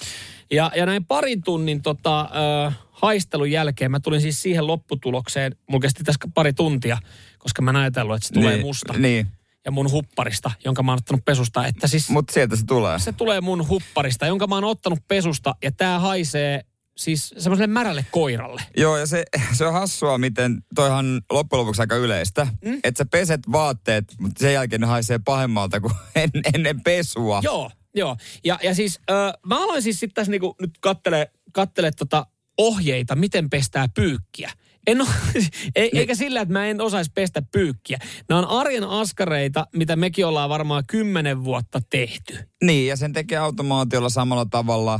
[0.51, 5.55] Ja, ja näin parin tunnin tota, äh, haistelun jälkeen mä tulin siis siihen lopputulokseen.
[5.69, 6.97] Mulla kesti tässä pari tuntia,
[7.39, 8.93] koska mä en ajatellut, että se tulee niin, musta.
[8.93, 9.27] Niin,
[9.65, 11.67] Ja mun hupparista, jonka mä oon ottanut pesusta.
[11.67, 12.99] Että siis mutta sieltä se tulee.
[12.99, 15.55] se tulee mun hupparista, jonka mä oon ottanut pesusta.
[15.63, 16.65] Ja tää haisee
[16.97, 18.61] siis semmoiselle märälle koiralle.
[18.77, 19.25] Joo, ja se,
[19.57, 22.47] se on hassua, miten toihan loppujen lopuksi aika yleistä.
[22.65, 22.79] Mm?
[22.83, 27.39] Että sä peset vaatteet, mutta sen jälkeen ne haisee pahemmalta kuin en, ennen pesua.
[27.43, 28.17] Joo, joo.
[28.43, 32.25] Ja, ja siis äh, mä aloin siis sitten tässä niinku nyt kattele, kattele tota
[32.57, 34.51] ohjeita, miten pestää pyykkiä.
[34.87, 35.09] En ole,
[35.75, 37.97] e, eikä sillä, että mä en osaisi pestä pyykkiä.
[38.29, 42.37] Nämä on arjen askareita, mitä mekin ollaan varmaan kymmenen vuotta tehty.
[42.63, 44.99] Niin, ja sen tekee automaatiolla samalla tavalla.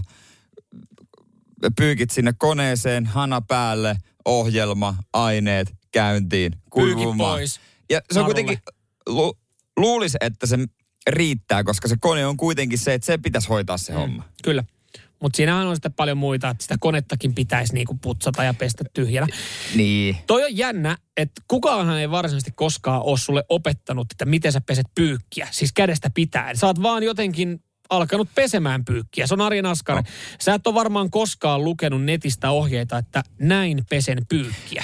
[1.77, 3.95] Pyykit sinne koneeseen, hana päälle,
[4.25, 7.35] ohjelma, aineet, käyntiin, kuivumaan.
[7.37, 7.59] pois.
[7.89, 8.43] Ja se on narulle.
[8.43, 8.57] kuitenkin,
[9.07, 9.37] lu,
[9.77, 10.57] luulisi, että se
[11.09, 13.99] riittää, koska se kone on kuitenkin se, että se pitäisi hoitaa se mm.
[13.99, 14.23] homma.
[14.43, 14.63] Kyllä.
[15.21, 19.27] Mutta siinähän on sitten paljon muita, että sitä konettakin pitäisi niinku putsata ja pestä tyhjänä.
[19.75, 20.17] Niin.
[20.27, 24.85] Toi on jännä, että kukaanhan ei varsinaisesti koskaan ole sulle opettanut, että miten sä peset
[24.95, 25.47] pyykkiä.
[25.51, 26.57] Siis kädestä pitäen.
[26.57, 29.27] Sä oot vaan jotenkin alkanut pesemään pyykkiä.
[29.27, 30.01] Se on arjen askare.
[30.01, 30.07] No.
[30.39, 34.83] Sä et ole varmaan koskaan lukenut netistä ohjeita, että näin pesen pyykkiä.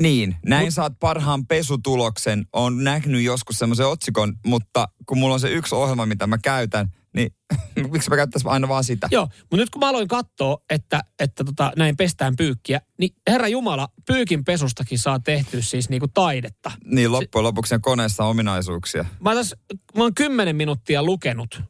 [0.00, 2.46] Niin, näin Mut, saat parhaan pesutuloksen.
[2.52, 6.88] On nähnyt joskus semmoisen otsikon, mutta kun mulla on se yksi ohjelma, mitä mä käytän,
[7.14, 7.30] niin
[7.92, 9.08] miksi mä käyttäisin aina vaan sitä?
[9.10, 13.48] Joo, mutta nyt kun mä aloin katsoa, että, että tota, näin pestään pyykkiä, niin herra
[13.48, 16.72] Jumala, pyykin pesustakin saa tehtyä siis niinku taidetta.
[16.84, 19.04] Niin loppujen lopuksi koneessa on ominaisuuksia.
[19.20, 19.56] Mä, tässä,
[19.96, 21.60] mä oon kymmenen minuuttia lukenut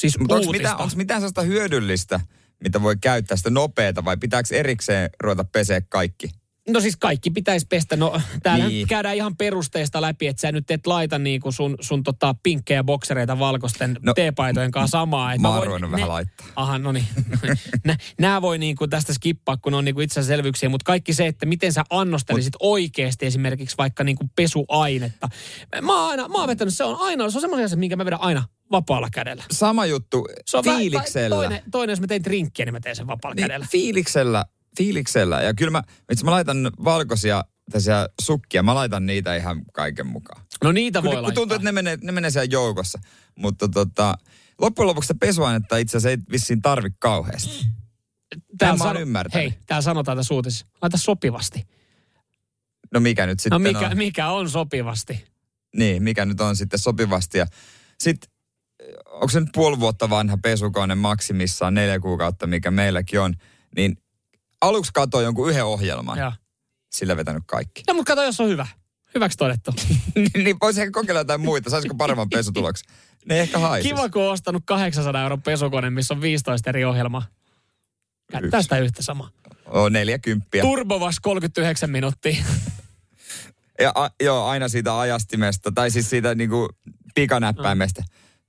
[0.00, 2.20] siis Mutta onko mitään, onks mitään sellaista hyödyllistä,
[2.64, 6.30] mitä voi käyttää sitä nopeeta vai pitääkö erikseen ruveta pesee kaikki?
[6.68, 7.96] No siis kaikki pitäisi pestä.
[7.96, 8.74] No täällä Niin.
[8.74, 8.86] niin.
[8.88, 13.38] käydään ihan perusteista läpi, että sä nyt et laita niinku sun, sun tota pinkkejä boksereita
[13.38, 15.32] valkoisten no, teepaitojen kanssa samaa.
[15.32, 16.46] Et mä oon ruvennut vähän laittaa.
[16.56, 17.06] Aha, no niin.
[18.20, 21.84] Nämä voi niinku tästä skippaa, kun on niinku itseselvyyksiä, mutta kaikki se, että miten sä
[21.90, 25.28] annostelisit Mut, oikeasti esimerkiksi vaikka niinku pesuainetta.
[25.82, 28.04] Mä oon aina, mä oon vetänyt, se on aina, se on semmoinen asia, minkä mä
[28.04, 29.44] vedän aina vapaalla kädellä.
[29.50, 31.36] Sama juttu Se on fiiliksellä.
[31.36, 33.66] Toinen, toinen, jos mä tein drinkkiä, niin mä teen sen vapaalla niin, kädellä.
[33.70, 34.44] fiiliksellä,
[34.78, 35.42] fiiliksellä.
[35.42, 40.42] Ja kyllä mä, itse mä laitan valkoisia tässä sukkia, mä laitan niitä ihan kaiken mukaan.
[40.64, 41.40] No niitä voi Kun, kun laittaa.
[41.40, 42.98] tuntuu, että ne menee, ne menee siellä joukossa.
[43.34, 44.14] Mutta tota,
[44.60, 47.66] loppujen lopuksi sitä pesuainetta itse asiassa ei vissiin tarvi kauheasti.
[48.58, 49.44] Tämän mä ymmärtänyt.
[49.50, 50.66] Hei, täällä sanotaan tässä uutisessa.
[50.82, 51.66] Laita sopivasti.
[52.94, 53.96] No mikä nyt No sitten mikä, on?
[53.96, 55.24] mikä on sopivasti?
[55.76, 57.38] Niin, mikä nyt on sitten sopivasti.
[57.38, 57.46] Ja
[57.98, 58.30] sitten,
[59.06, 63.34] onko se nyt puoli vuotta vanha pesukone maksimissaan neljä kuukautta, mikä meilläkin on,
[63.76, 63.98] niin
[64.60, 66.32] aluksi katsoin jonkun yhden ohjelman, Joo.
[66.90, 67.82] sillä vetänyt kaikki.
[67.88, 68.66] No mutta kato, jos on hyvä.
[69.14, 69.74] Hyväksi todettu.
[70.44, 72.90] niin voisi ehkä kokeilla jotain muita, saisiko paremman pesutuloksen.
[73.24, 73.94] Ne ehkä haisisi.
[73.94, 77.26] Kiva, kun on ostanut 800 euron pesukone, missä on 15 eri ohjelmaa.
[78.32, 79.30] Käyttää sitä yhtä samaa.
[79.66, 80.62] On neljäkymppiä.
[80.62, 82.44] Turbovas 39 minuuttia.
[83.80, 86.68] Ja a, joo, aina siitä ajastimesta, tai siis siitä niinku
[87.14, 88.04] pikanäppäimestä.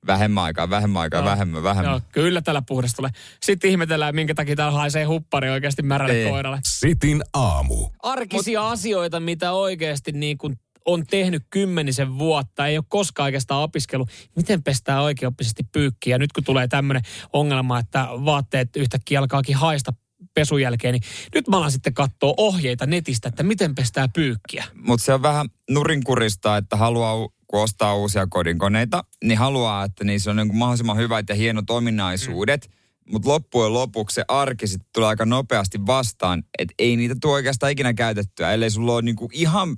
[0.08, 1.26] Vähemmän aikaa, vähemmän aikaa, Joo.
[1.30, 1.92] vähemmän, vähemmän.
[1.94, 3.12] Joo, kyllä tällä puhdasta tulee.
[3.44, 6.30] Sitten ihmetellään, minkä takia täällä haisee huppari oikeasti märälle Niin.
[6.30, 6.60] koiralle.
[6.64, 7.90] Sitin aamu.
[8.04, 14.10] Arkisia asioita, mitä oikeasti niin kuin on tehnyt kymmenisen vuotta, ei ole koskaan oikeastaan opiskellut,
[14.36, 16.18] miten pestää oikeoppisesti pyykkiä.
[16.18, 19.94] Nyt kun tulee tämmöinen ongelma, että vaatteet yhtäkkiä alkaakin haista
[20.34, 21.04] pesun jälkeen, niin
[21.36, 24.66] nyt mä alan sitten katsoa ohjeita netistä, että miten pestää pyykkiä.
[24.74, 30.30] Mutta se on vähän nurinkurista, että haluaa, kun ostaa uusia kodinkoneita, niin haluaa, että niissä
[30.30, 32.68] on niin mahdollisimman hyvät ja hienot ominaisuudet.
[32.68, 33.12] Mm.
[33.12, 37.72] Mutta loppujen lopuksi se arki sitten tulee aika nopeasti vastaan, että ei niitä tule oikeastaan
[37.72, 39.78] ikinä käytettyä, ellei sulla ole niinku ihan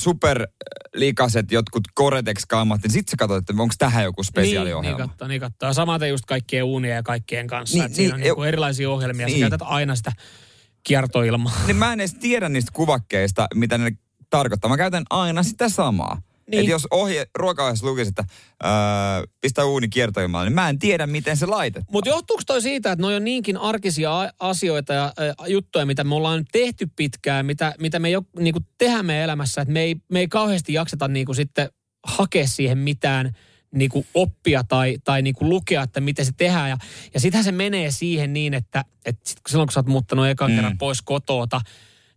[0.00, 5.04] superlikaset jotkut Coretex-kammat, niin sitten sä katsot, että onko tähän joku Niin, spesiaaliohjelma.
[5.20, 5.68] niin niin katsoo.
[5.68, 7.76] Ja Samaten just kaikkien uunien ja kaikkien kanssa.
[7.78, 9.26] Niin, Niin, siinä niin, on jo- niinku erilaisia ohjelmia.
[9.26, 9.32] Niin.
[9.32, 9.50] Sä niin.
[9.50, 10.12] käytät aina sitä
[10.82, 11.52] kiertoilmaa.
[11.66, 13.90] niin mä en edes tiedä niistä kuvakkeista, mitä ne
[14.30, 14.68] tarkoittaa.
[14.70, 16.22] Mä käytän aina sitä samaa.
[16.46, 16.50] Niin.
[16.50, 16.64] Niin.
[16.64, 18.24] Et jos ohje, ruokaohjeessa lukisi, että
[18.64, 18.70] öö,
[19.40, 21.86] pistä uuni kiertoilmaan, niin mä en tiedä, miten se laitetaan.
[21.92, 26.14] Mutta johtuuko toi siitä, että noi on niinkin arkisia asioita ja ä, juttuja, mitä me
[26.14, 29.96] ollaan nyt tehty pitkään, mitä, mitä me jo niinku tehdään meidän elämässä, että me ei,
[30.08, 31.68] me ei kauheasti jakseta niinku sitten
[32.04, 33.32] hakea siihen mitään
[33.74, 36.70] niinku oppia tai, tai niinku lukea, että miten se tehdään.
[36.70, 36.76] Ja,
[37.14, 40.50] ja sittenhän se menee siihen niin, että, että sit, silloin kun sä oot muuttanut ekan
[40.50, 40.54] mm.
[40.54, 41.60] kerran pois kotoota,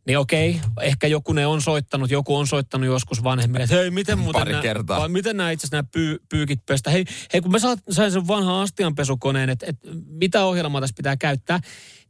[0.05, 4.19] niin okei, ehkä joku ne on soittanut, joku on soittanut joskus vanhemmille, että hei, miten
[4.19, 4.99] muuten Pari nää, kertaa.
[4.99, 6.89] vai miten nämä itse asiassa nämä pyy, pyykit pestä?
[6.89, 7.57] Hei, hei kun mä
[7.89, 11.59] sain sen vanhan astianpesukoneen, että, että mitä ohjelmaa tässä pitää käyttää,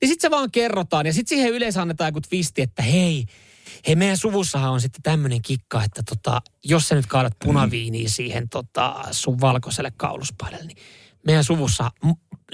[0.02, 3.26] niin sitten se vaan kerrotaan ja sitten siihen yleensä annetaan joku twisti, että hei,
[3.88, 8.50] hei meidän suvussahan on sitten tämmöinen kikka, että tota, jos sä nyt kaadat punaviiniä siihen
[8.50, 10.78] tota, sun valkoiselle kauluspaidelle, niin
[11.26, 11.92] meidän suvussa,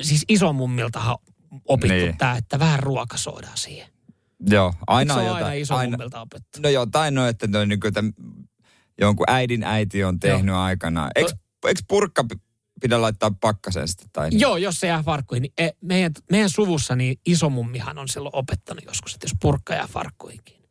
[0.01, 1.17] siis isomummiltahan
[1.65, 2.05] opittu niin.
[2.05, 2.17] Niin.
[2.17, 3.90] tämä, että vähän ruokasoodaa siihen.
[4.49, 5.45] Joo, aina se on jotain.
[5.45, 6.59] aina isomummilta opettu?
[6.63, 8.03] No jotain no, että, no, niin kuin, että
[9.01, 11.11] jonkun äidin äiti on tehnyt aikanaan.
[11.15, 11.31] Eikö,
[11.67, 12.41] eikö purkka pi-
[12.81, 14.09] pidä laittaa pakkaseen sitten?
[14.13, 14.39] Tai niin?
[14.39, 15.41] Joo, jos se jää farkkuihin.
[15.41, 19.87] Niin e, meidän, meidän suvussa niin isomummihan on silloin opettanut joskus, että jos purkka jää
[19.87, 20.61] farkkuihinkin.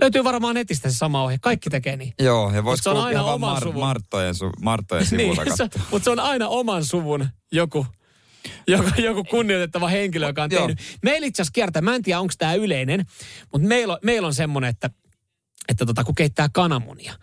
[0.00, 1.38] Löytyy varmaan netistä se sama ohje.
[1.40, 2.12] Kaikki tekee niin.
[2.18, 3.80] Joo, ja voisi se on aina ihan vaan oman suvun.
[3.80, 5.82] Marttojen, su, Marttojen niin, se, katsoa.
[5.90, 7.86] mutta se on aina oman suvun joku,
[8.66, 10.60] joku, joku kunnioitettava henkilö, joka on Joo.
[10.60, 10.98] tehnyt.
[11.02, 13.06] Meillä itse asiassa kiertää, mä en tiedä onko tämä yleinen,
[13.52, 14.90] mutta meillä on, meillä on semmoinen, että
[15.68, 17.14] että tota, kun keittää kananmunia,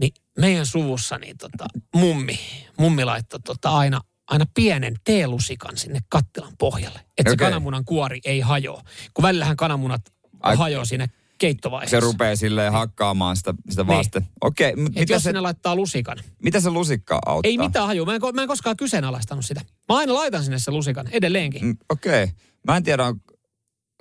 [0.00, 2.38] niin meidän suvussa niin tota, mummi,
[2.78, 7.46] mummi laittoi tota aina, aina pienen teelusikan sinne kattilan pohjalle, että se Okei.
[7.46, 8.82] kananmunan kuori ei hajoa.
[9.14, 10.00] Kun välillähän kananmunat
[10.40, 11.08] Ai- hajoaa siinä
[11.46, 11.96] keittovaiheessa.
[11.96, 13.98] Se rupeaa silleen hakkaamaan sitä, sitä Niin.
[13.98, 14.26] vasten.
[14.40, 16.18] Okei, mutta Et mitä jos se, sinne laittaa lusikan.
[16.42, 17.50] mitä se lusikka auttaa?
[17.50, 18.06] Ei mitään hajua.
[18.06, 19.60] Mä en, mä en koskaan kyseenalaistanut sitä.
[19.88, 21.64] Mä aina laitan sinne se lusikan, edelleenkin.
[21.64, 22.26] Mm, Okei.
[22.66, 23.04] Mä en tiedä,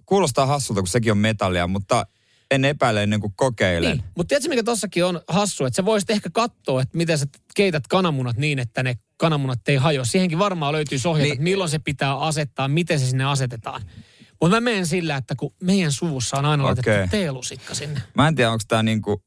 [0.06, 2.06] kuulostaa hassulta, kun sekin on metallia, mutta
[2.52, 3.98] en epäile ennen kuin kokeilen.
[3.98, 7.26] Niin, mutta tiedätkö mikä tossakin on hassu, että sä voisit ehkä katsoa, että miten sä
[7.56, 10.06] keität kananmunat niin, että ne kananmunat ei hajoa.
[10.06, 11.38] Siihenkin varmaan löytyy ohjeita, Niin.
[11.38, 11.44] niin.
[11.44, 13.82] milloin se pitää asettaa, miten se sinne asetetaan.
[14.42, 17.08] Mutta mä menen sillä, että kun meidän suvussa on aina laitettu Okei.
[17.08, 18.02] teelusikka sinne.
[18.16, 19.24] Mä en tiedä, onko tämä niinku,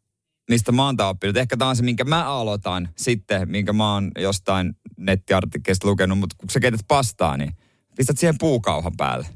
[0.51, 1.37] mistä mä oon oppinut.
[1.37, 6.19] Ehkä tämä on se, minkä mä aloitan sitten, minkä mä oon jostain nettiartikkeista lukenut.
[6.19, 7.53] Mutta kun sä keität pastaa, niin
[7.97, 9.27] pistät siihen puukauhan päälle.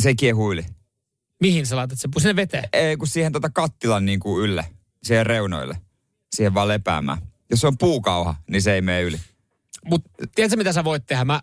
[0.00, 0.66] Se ei kiehu yli.
[1.40, 2.10] Mihin sä laitat sen?
[2.18, 2.64] Sinne veteen.
[2.72, 4.66] Ei, kun siihen tota kattilan niinku ylle,
[5.02, 5.76] siihen reunoille.
[6.36, 7.18] Siihen vaan lepäämään.
[7.50, 9.20] Jos se on puukauha, niin se ei mene yli.
[9.84, 11.24] Mutta tiedätkö mitä sä voit tehdä?
[11.24, 11.40] Mä,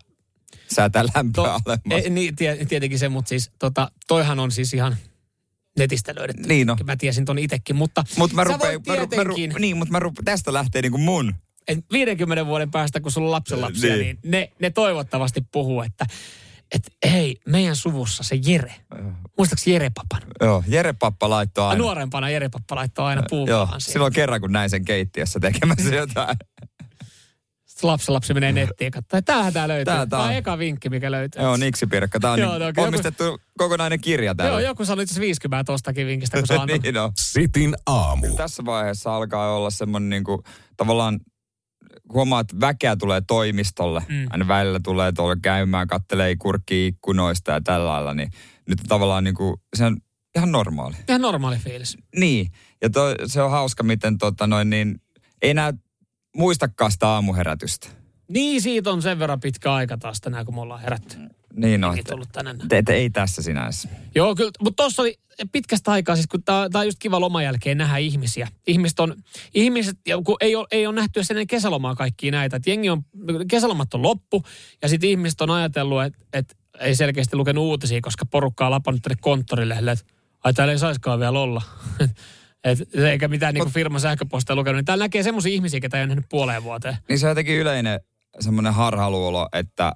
[0.74, 2.06] Säätää lämpöä to, alemmas.
[2.06, 4.96] e, niin, tie, tietenkin se, mutta siis tota, toihan on siis ihan
[5.78, 6.48] netistä löydetty.
[6.48, 6.78] Niin on.
[6.84, 9.76] Mä tiesin ton itekin, mutta Mutta mä rupean, voit mä, ru, mä, ru, tietenkin, niin,
[9.76, 11.34] mutta mä ru, tästä lähtee niinku mun.
[11.68, 14.00] et 50 vuoden päästä, kun sulla on lapsenlapsia, Niin.
[14.00, 16.06] niin, ne, ne toivottavasti puhuu, että
[16.74, 18.74] et, hei, meidän suvussa se Jere.
[19.38, 20.22] Muistaaks Jere Papan?
[20.40, 21.78] Joo, Jere Pappa laittoi Aina.
[21.78, 23.92] Nuorempana Jere Pappa laittoi aina Joo, puukaahan siihen.
[23.92, 26.36] silloin kerran kun näin sen keittiössä tekemässä jotain.
[27.82, 29.84] Sitten lapsenlapsi menee nettiin ja katsoo, että tämähän tää löytyy.
[29.84, 31.42] Tää- tää Tämä on on- eka vinkki, mikä löytyy.
[31.42, 32.20] Joo, Niksi-Pirkka.
[32.20, 34.60] Tää on Joo, niin no, joku- omistettu kokonainen kirja täällä.
[34.60, 36.82] Joo, joku sanoi itse asiassa 50 tostakin vinkistä, kun sä annat.
[36.82, 37.12] niin on.
[37.18, 38.36] Sitin aamu.
[38.36, 40.42] Tässä vaiheessa alkaa olla semmoinen niinku,
[40.76, 41.20] tavallaan
[42.12, 44.02] huomaa, että väkeä tulee toimistolle.
[44.08, 44.14] Mm.
[44.14, 44.26] Mm.
[44.30, 48.14] Aina välillä tulee tuolla käymään, kattelee kurkki ikkunoista ja tällä lailla.
[48.14, 48.30] Niin
[48.68, 49.96] nyt tavallaan niinku, se on
[50.36, 50.96] ihan normaali.
[51.08, 51.96] Ihan normaali fiilis.
[52.16, 52.46] Niin,
[52.82, 55.00] ja toi, se on hauska, miten tota noin niin,
[55.42, 55.72] ei näy
[56.36, 57.88] muistakaan sitä aamuherätystä.
[58.28, 61.16] Niin, siitä on sen verran pitkä aika taas tänään, kun me ollaan herätty.
[61.56, 62.58] Niin no, Ei tullut tänään.
[62.68, 63.88] te, te, ei tässä sinänsä.
[64.14, 65.18] Joo, kyllä, mutta tuossa oli
[65.52, 68.48] pitkästä aikaa, siis kun tämä on just kiva loman jälkeen nähdä ihmisiä.
[68.66, 69.14] Ihmiset on,
[69.54, 73.02] ihmiset, kun ei ole, ei ole nähty ennen kesälomaa kaikkia näitä, että jengi on,
[73.48, 74.42] kesälomat on loppu,
[74.82, 79.02] ja sitten ihmiset on ajatellut, että, että ei selkeästi lukenut uutisia, koska porukkaa on lapannut
[79.02, 80.04] tänne konttorille, että
[80.44, 81.62] ai täällä ei saiskaan vielä olla.
[82.64, 84.76] Et, eikä mitään niin firman sähköpostia lukenut.
[84.76, 86.96] Niin täällä näkee semmoisia ihmisiä, ketä ei ole nähnyt puoleen vuoteen.
[87.08, 88.00] Niin se on jotenkin yleinen
[88.40, 89.92] semmoinen harhaluulo, että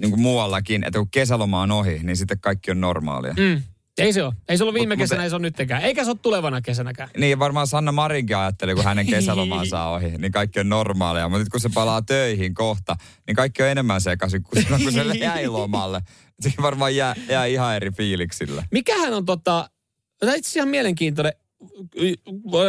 [0.00, 3.34] niin kuin muuallakin, että kun kesäloma on ohi, niin sitten kaikki on normaalia.
[3.38, 3.62] Mm.
[3.98, 4.34] Ei se ole.
[4.48, 5.82] Ei se ollut viime Mut- mut kesänä, e- ei se ole nyttekään.
[5.82, 7.08] Eikä se ole tulevana kesänäkään.
[7.16, 11.28] Niin varmaan Sanna Marinkin ajatteli, kun hänen kesälomansa on ohi, niin kaikki on normaalia.
[11.28, 14.92] Mutta nyt kun se palaa töihin kohta, niin kaikki on enemmän sekaisin kuin silloin, kun
[14.92, 16.00] se jäi lomalle.
[16.40, 18.64] Siinä varmaan jää, jää ihan eri fiiliksillä.
[18.70, 19.70] Mikähän on tota,
[20.18, 21.32] tämä itse asiassa ihan mielenkiintoinen,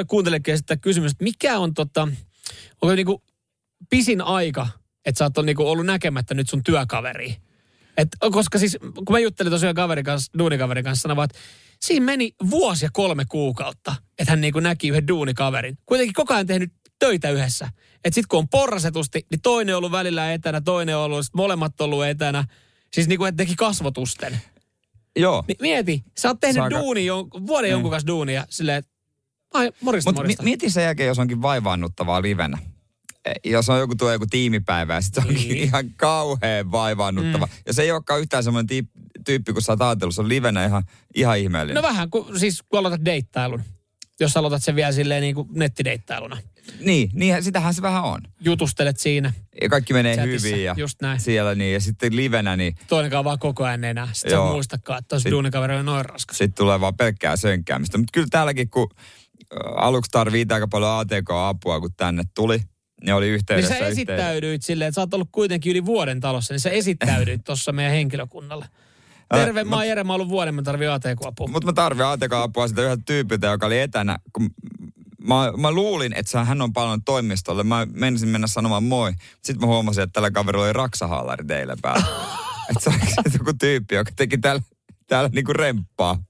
[0.08, 2.08] kuuntelekin esittää kysymys, että mikä on tota,
[2.82, 3.24] onko niinku
[3.90, 4.68] pisin aika,
[5.06, 7.36] että sä oot niinku ollut näkemättä nyt sun työkaveri.
[7.98, 11.40] Et, koska siis, kun mä juttelin tosiaan kaverin kanssa, duunikaverin kanssa, sanoin että
[11.82, 15.78] siinä meni vuosi ja kolme kuukautta, että hän niinku näki yhden duunikaverin.
[15.86, 17.70] Kuitenkin koko ajan tehnyt töitä yhdessä.
[18.04, 21.82] Että sit kun on porrasetusti, niin toinen on ollut välillä etänä, toinen on ollut, molemmat
[21.82, 22.44] on ollut etänä.
[22.94, 24.42] Siis niinku, että teki kasvotusten.
[25.18, 25.44] Joo.
[25.48, 28.92] Mi- mieti, sä oot tehnyt Saaka- duuni, jon, vuoden jonkun kanssa duunia silleen, että
[29.54, 30.44] ai, morista, Mutta morista.
[30.44, 32.58] mieti sen jälkeen, jos onkin vaivaannuttavaa livenä.
[33.26, 35.64] E, Jos on joku tuo joku tiimipäivä ja sitten se onkin Niin.
[35.64, 37.46] ihan kauhean vaivaannuttava.
[37.46, 37.52] Mm.
[37.66, 38.90] Ja se ei olekaan yhtään semmoinen tiip,
[39.26, 40.16] tyyppi, kun sä oot ajatellut.
[40.16, 40.84] Se on livenä ihan,
[41.16, 41.76] ihan ihmeellinen.
[41.84, 43.62] No vähän, kun, siis kun aloitat deittailun.
[44.20, 46.38] Jos aloitat sen vielä silleen niin kuin nettideittailuna.
[46.80, 48.22] Niin, niin, sitähän se vähän on.
[48.40, 51.20] Jutustelet siinä, Ja kaikki menee Chatissa, hyvin ja just näin.
[51.20, 51.74] siellä niin.
[51.74, 54.08] Ja sitten livenä, niin toinenkaan vaan koko ajan enää.
[54.14, 54.52] Sitten Joo.
[54.54, 56.38] muistakaan, että tosi duunikaveri on noin raskas.
[56.38, 57.98] sitten tulee vaan pelkkää sönkäämistä.
[57.98, 62.60] Mutta kyllä täälläkin, kun ä, aluksi tarvii aika paljon ATK-apua, kun tänne tuli,
[63.04, 66.54] niin oli Niin yhteydessä sä esittäydyit silleen, että sä oot ollut kuitenkin yli vuoden talossa,
[66.54, 68.66] niin sä esittäydyit tuossa meidän henkilökunnalle.
[69.34, 71.48] Terve, mä oon Jere, mä oon ollut vuoden, mä tarvii ATK-apua.
[71.48, 74.18] Mutta mä tarvin ATK-apua sitä yhdeltä tyypiltä, joka oli etänä.
[74.34, 74.50] Kun
[75.28, 77.64] mä, mä luulin, että hän on palannut toimistolle.
[77.64, 79.14] Mä menisin mennä sanomaan moi.
[79.44, 82.06] Sitten mä huomasin, että tällä kaverilla oli raksahaalari teille päällä.
[82.70, 84.62] että se oli joku tyyppi, joka teki täällä,
[85.08, 86.24] täällä niinku remppaa.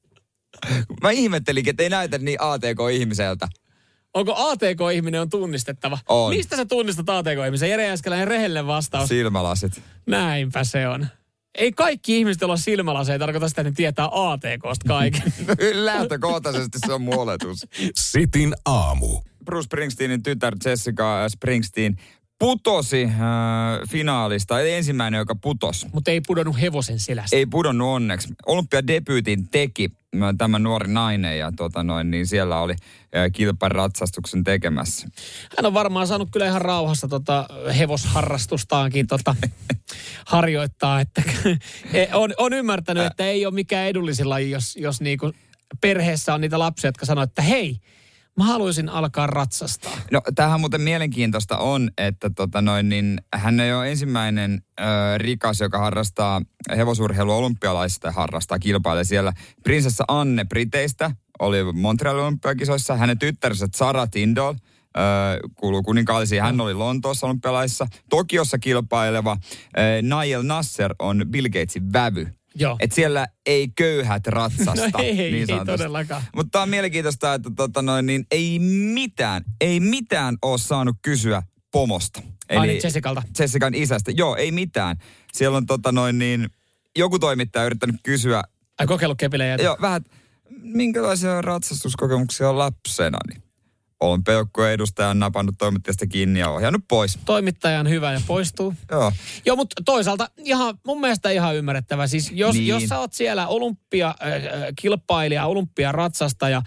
[1.02, 3.48] Mä ihmettelinkin, että ei näytä niin ATK-ihmiseltä.
[4.14, 6.00] Onko ATK-ihminen on tunnistettava?
[6.10, 6.36] On.
[6.36, 7.70] Mistä sä tunnistat ATK-ihmisen?
[7.70, 9.10] Jere Jääskeläinen rehelle vastaus.
[9.10, 9.82] Silmälasit.
[10.06, 11.08] Näinpä se on.
[11.58, 15.34] Ei kaikki ihmiset, joilla on silmälaseja, tarkoita sitä, että ne tietää ATKsta kaiken.
[15.86, 17.68] Lähtökohtaisesti se on mun oletus.
[17.96, 19.22] Sitin aamu.
[19.46, 21.96] Bruce Springsteenin tytär Jessica Springsteen
[22.40, 23.12] putosi äh,
[23.90, 25.88] finaalista, eli ensimmäinen, joka putosi.
[25.94, 27.36] Mutta ei pudonnut hevosen selästä.
[27.36, 28.28] Ei pudonnut onneksi.
[28.46, 35.08] Olympiadebyytin teki äh, tämä nuori nainen ja tota noin, niin siellä oli äh, kilparatsastuksen tekemässä.
[35.58, 39.36] Hän on varmaan saanut kyllä ihan rauhassa tota hevosharrastustaankin tota,
[40.26, 41.02] harjoittaa.
[41.02, 41.24] Että,
[42.14, 45.32] on, on ymmärtänyt, että ei ole mikään edullisin laji, jos, jos niinku
[45.82, 47.80] perheessä on niitä lapsia, jotka sanoo, että hei,
[48.38, 49.98] Mä haluaisin alkaa ratsastaa.
[50.12, 54.84] No tähän muuten mielenkiintoista on, että tota noin, niin hän ei ole ensimmäinen ö,
[55.18, 56.42] rikas, joka harrastaa
[56.78, 59.34] hevosurheilua olympialaisista ja harrastaa kilpailee siellä.
[59.64, 62.96] Prinsessa Anne Briteistä oli Montrealin olympiakisoissa.
[62.96, 64.54] Hänen tyttärensä Sara Tindall
[65.56, 66.42] kuuluu kuninkaallisiin.
[66.42, 67.88] Hän oli Lontoossa olympialaisissa.
[68.10, 69.38] Tokiossa kilpaileva
[70.02, 72.37] Niall Nasser on Bill Gatesin vävy.
[72.80, 74.74] Että siellä ei köyhät ratsasta.
[74.94, 76.24] No ei, niin ei todellakaan.
[76.36, 78.60] Mutta tämä on mielenkiintoista, että tota noin, niin ei
[78.94, 82.22] mitään, ei mitään ole saanut kysyä pomosta.
[82.50, 83.24] Eli Ai niin, Jessicalta.
[83.40, 84.12] Jessican isästä.
[84.12, 84.98] Joo, ei mitään.
[85.34, 86.48] Siellä on tota noin niin,
[86.98, 88.44] joku toimittaja yrittänyt kysyä.
[88.80, 89.56] Ai kokeillut kepilejä?
[89.56, 90.02] Joo, vähän,
[90.62, 93.18] minkälaisia ratsastuskokemuksia on lapsena?
[93.28, 93.47] Niin
[94.00, 97.20] Olympiajoukkueen edustaja on napannut toimittajasta kiinni ja ohjannut pois.
[97.26, 98.74] Toimittaja on hyvä ja poistuu.
[98.92, 99.14] Joo.
[99.46, 102.08] Joo, mutta toisaalta ihan, mun mielestä ihan ymmärrettävä.
[102.08, 102.68] Siis jos, niin.
[102.68, 106.62] jos sä oot siellä olympiakilpailija, äh, olympiaratsastaja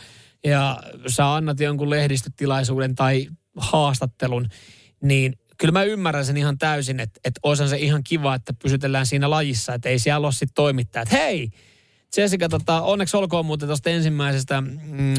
[0.45, 4.49] ja sä annat jonkun lehdistötilaisuuden tai haastattelun,
[5.03, 9.07] niin kyllä mä ymmärrän sen ihan täysin, että, että olisi se ihan kiva, että pysytellään
[9.07, 11.13] siinä lajissa, että ei siellä ole sitten toimittajat.
[11.13, 11.51] Hei,
[12.17, 15.15] Jessica, tota, onneksi olkoon muuten tuosta ensimmäisestä mm,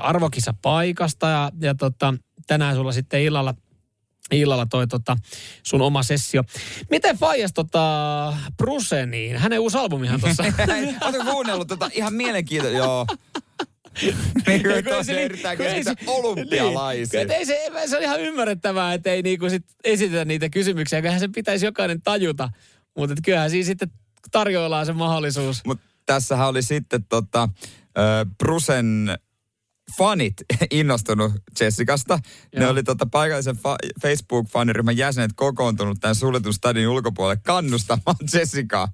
[0.00, 2.14] arvokisapaikasta ja, ja tota,
[2.46, 3.54] tänään sulla sitten illalla
[4.32, 5.16] illalla toi tota,
[5.62, 6.42] sun oma sessio.
[6.90, 9.36] Miten Faijas tota Bruseniin?
[9.36, 10.42] Hänen uusi albumihan tuossa.
[11.04, 12.78] Oletko kuunnellut tota ihan mielenkiintoista?
[12.78, 13.06] Joo.
[14.46, 14.66] niin
[15.24, 15.56] yrittää
[16.06, 17.20] olympialaisia.
[17.20, 21.00] Niin, ei se, se on ihan ymmärrettävää, että ei niinku sit esitetä niitä kysymyksiä.
[21.00, 22.48] Kyllähän se pitäisi jokainen tajuta.
[22.96, 23.90] Mutta kyllähän siinä sitten
[24.30, 25.60] tarjoillaan se mahdollisuus.
[25.66, 27.48] Mutta tässähän oli sitten tota,
[28.38, 29.18] Brusen
[29.98, 30.34] fanit
[30.70, 32.18] innostunut Jessicasta.
[32.52, 32.60] Joo.
[32.60, 38.88] Ne oli tota paikallisen fa- Facebook-faniryhmän jäsenet kokoontunut tämän suljetun stadin ulkopuolelle kannustamaan Jessicaa.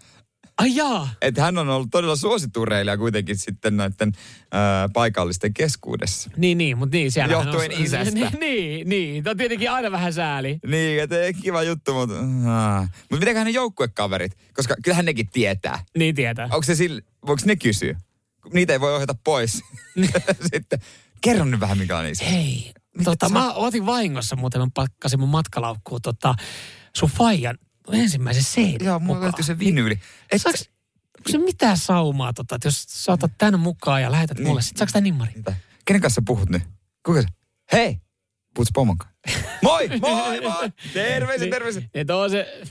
[0.58, 1.08] Ai jaa.
[1.22, 4.12] Että hän on ollut todella suositureilija kuitenkin sitten näiden
[4.52, 6.30] ää, paikallisten keskuudessa.
[6.36, 8.14] Niin, niin, mutta niin, siellä Johtuen on, isästä.
[8.20, 9.28] niin, niin, niin.
[9.28, 10.58] On tietenkin aina vähän sääli.
[10.66, 12.14] Niin, että kiva juttu, mutta...
[12.20, 14.38] Uh, mutta mitenköhän ne joukkuekaverit?
[14.54, 15.84] Koska kyllähän nekin tietää.
[15.98, 16.44] Niin tietää.
[16.44, 18.00] Onko se sille, voiko ne kysyä?
[18.52, 19.62] Niitä ei voi ohjata pois.
[19.96, 20.10] Niin.
[20.52, 20.78] sitten
[21.20, 22.24] kerro nyt vähän mikä on isä.
[22.24, 22.72] Hei,
[23.04, 26.34] tota, mä otin vahingossa muuten, mä pakkasin mun matkalaukkuun tota,
[26.96, 27.58] sun faijan
[27.92, 30.00] ensimmäisen CD Joo, mulla löytyi se vinyyli.
[30.32, 30.70] Et, saaks,
[31.18, 34.48] onko se mitään saumaa, tota, että jos saatat tän mukaan ja lähetät niin.
[34.48, 35.32] mulle, sit saaks tää nimmari?
[35.84, 36.62] Kenen kanssa puhut nyt?
[37.06, 37.28] Kuka se?
[37.72, 38.00] Hei!
[38.54, 38.96] Puhuts pomon
[39.62, 40.70] Moi, moi, moi!
[40.92, 41.84] Terveiset, niin, terveiset.
[41.94, 42.62] Niin, on se,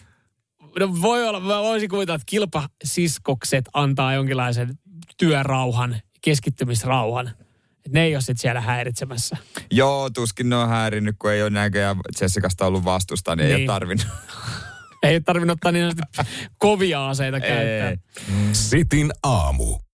[0.79, 4.79] no voi olla, mä voisin kuvitella, että kilpasiskokset antaa jonkinlaisen
[5.17, 7.31] työrauhan, keskittymisrauhan.
[7.89, 9.37] Ne ei ole sitten siellä häiritsemässä.
[9.71, 13.47] Joo, tuskin ne on häirinnyt, kun ei ole näköjään Jessicasta ollut vastusta, niin, niin.
[13.47, 13.67] ei ole niin.
[13.67, 14.07] tarvinnut.
[15.05, 15.91] ei tarvinnut ottaa niin
[16.57, 17.95] kovia aseita käyttää.
[18.51, 19.84] Sitin aamu.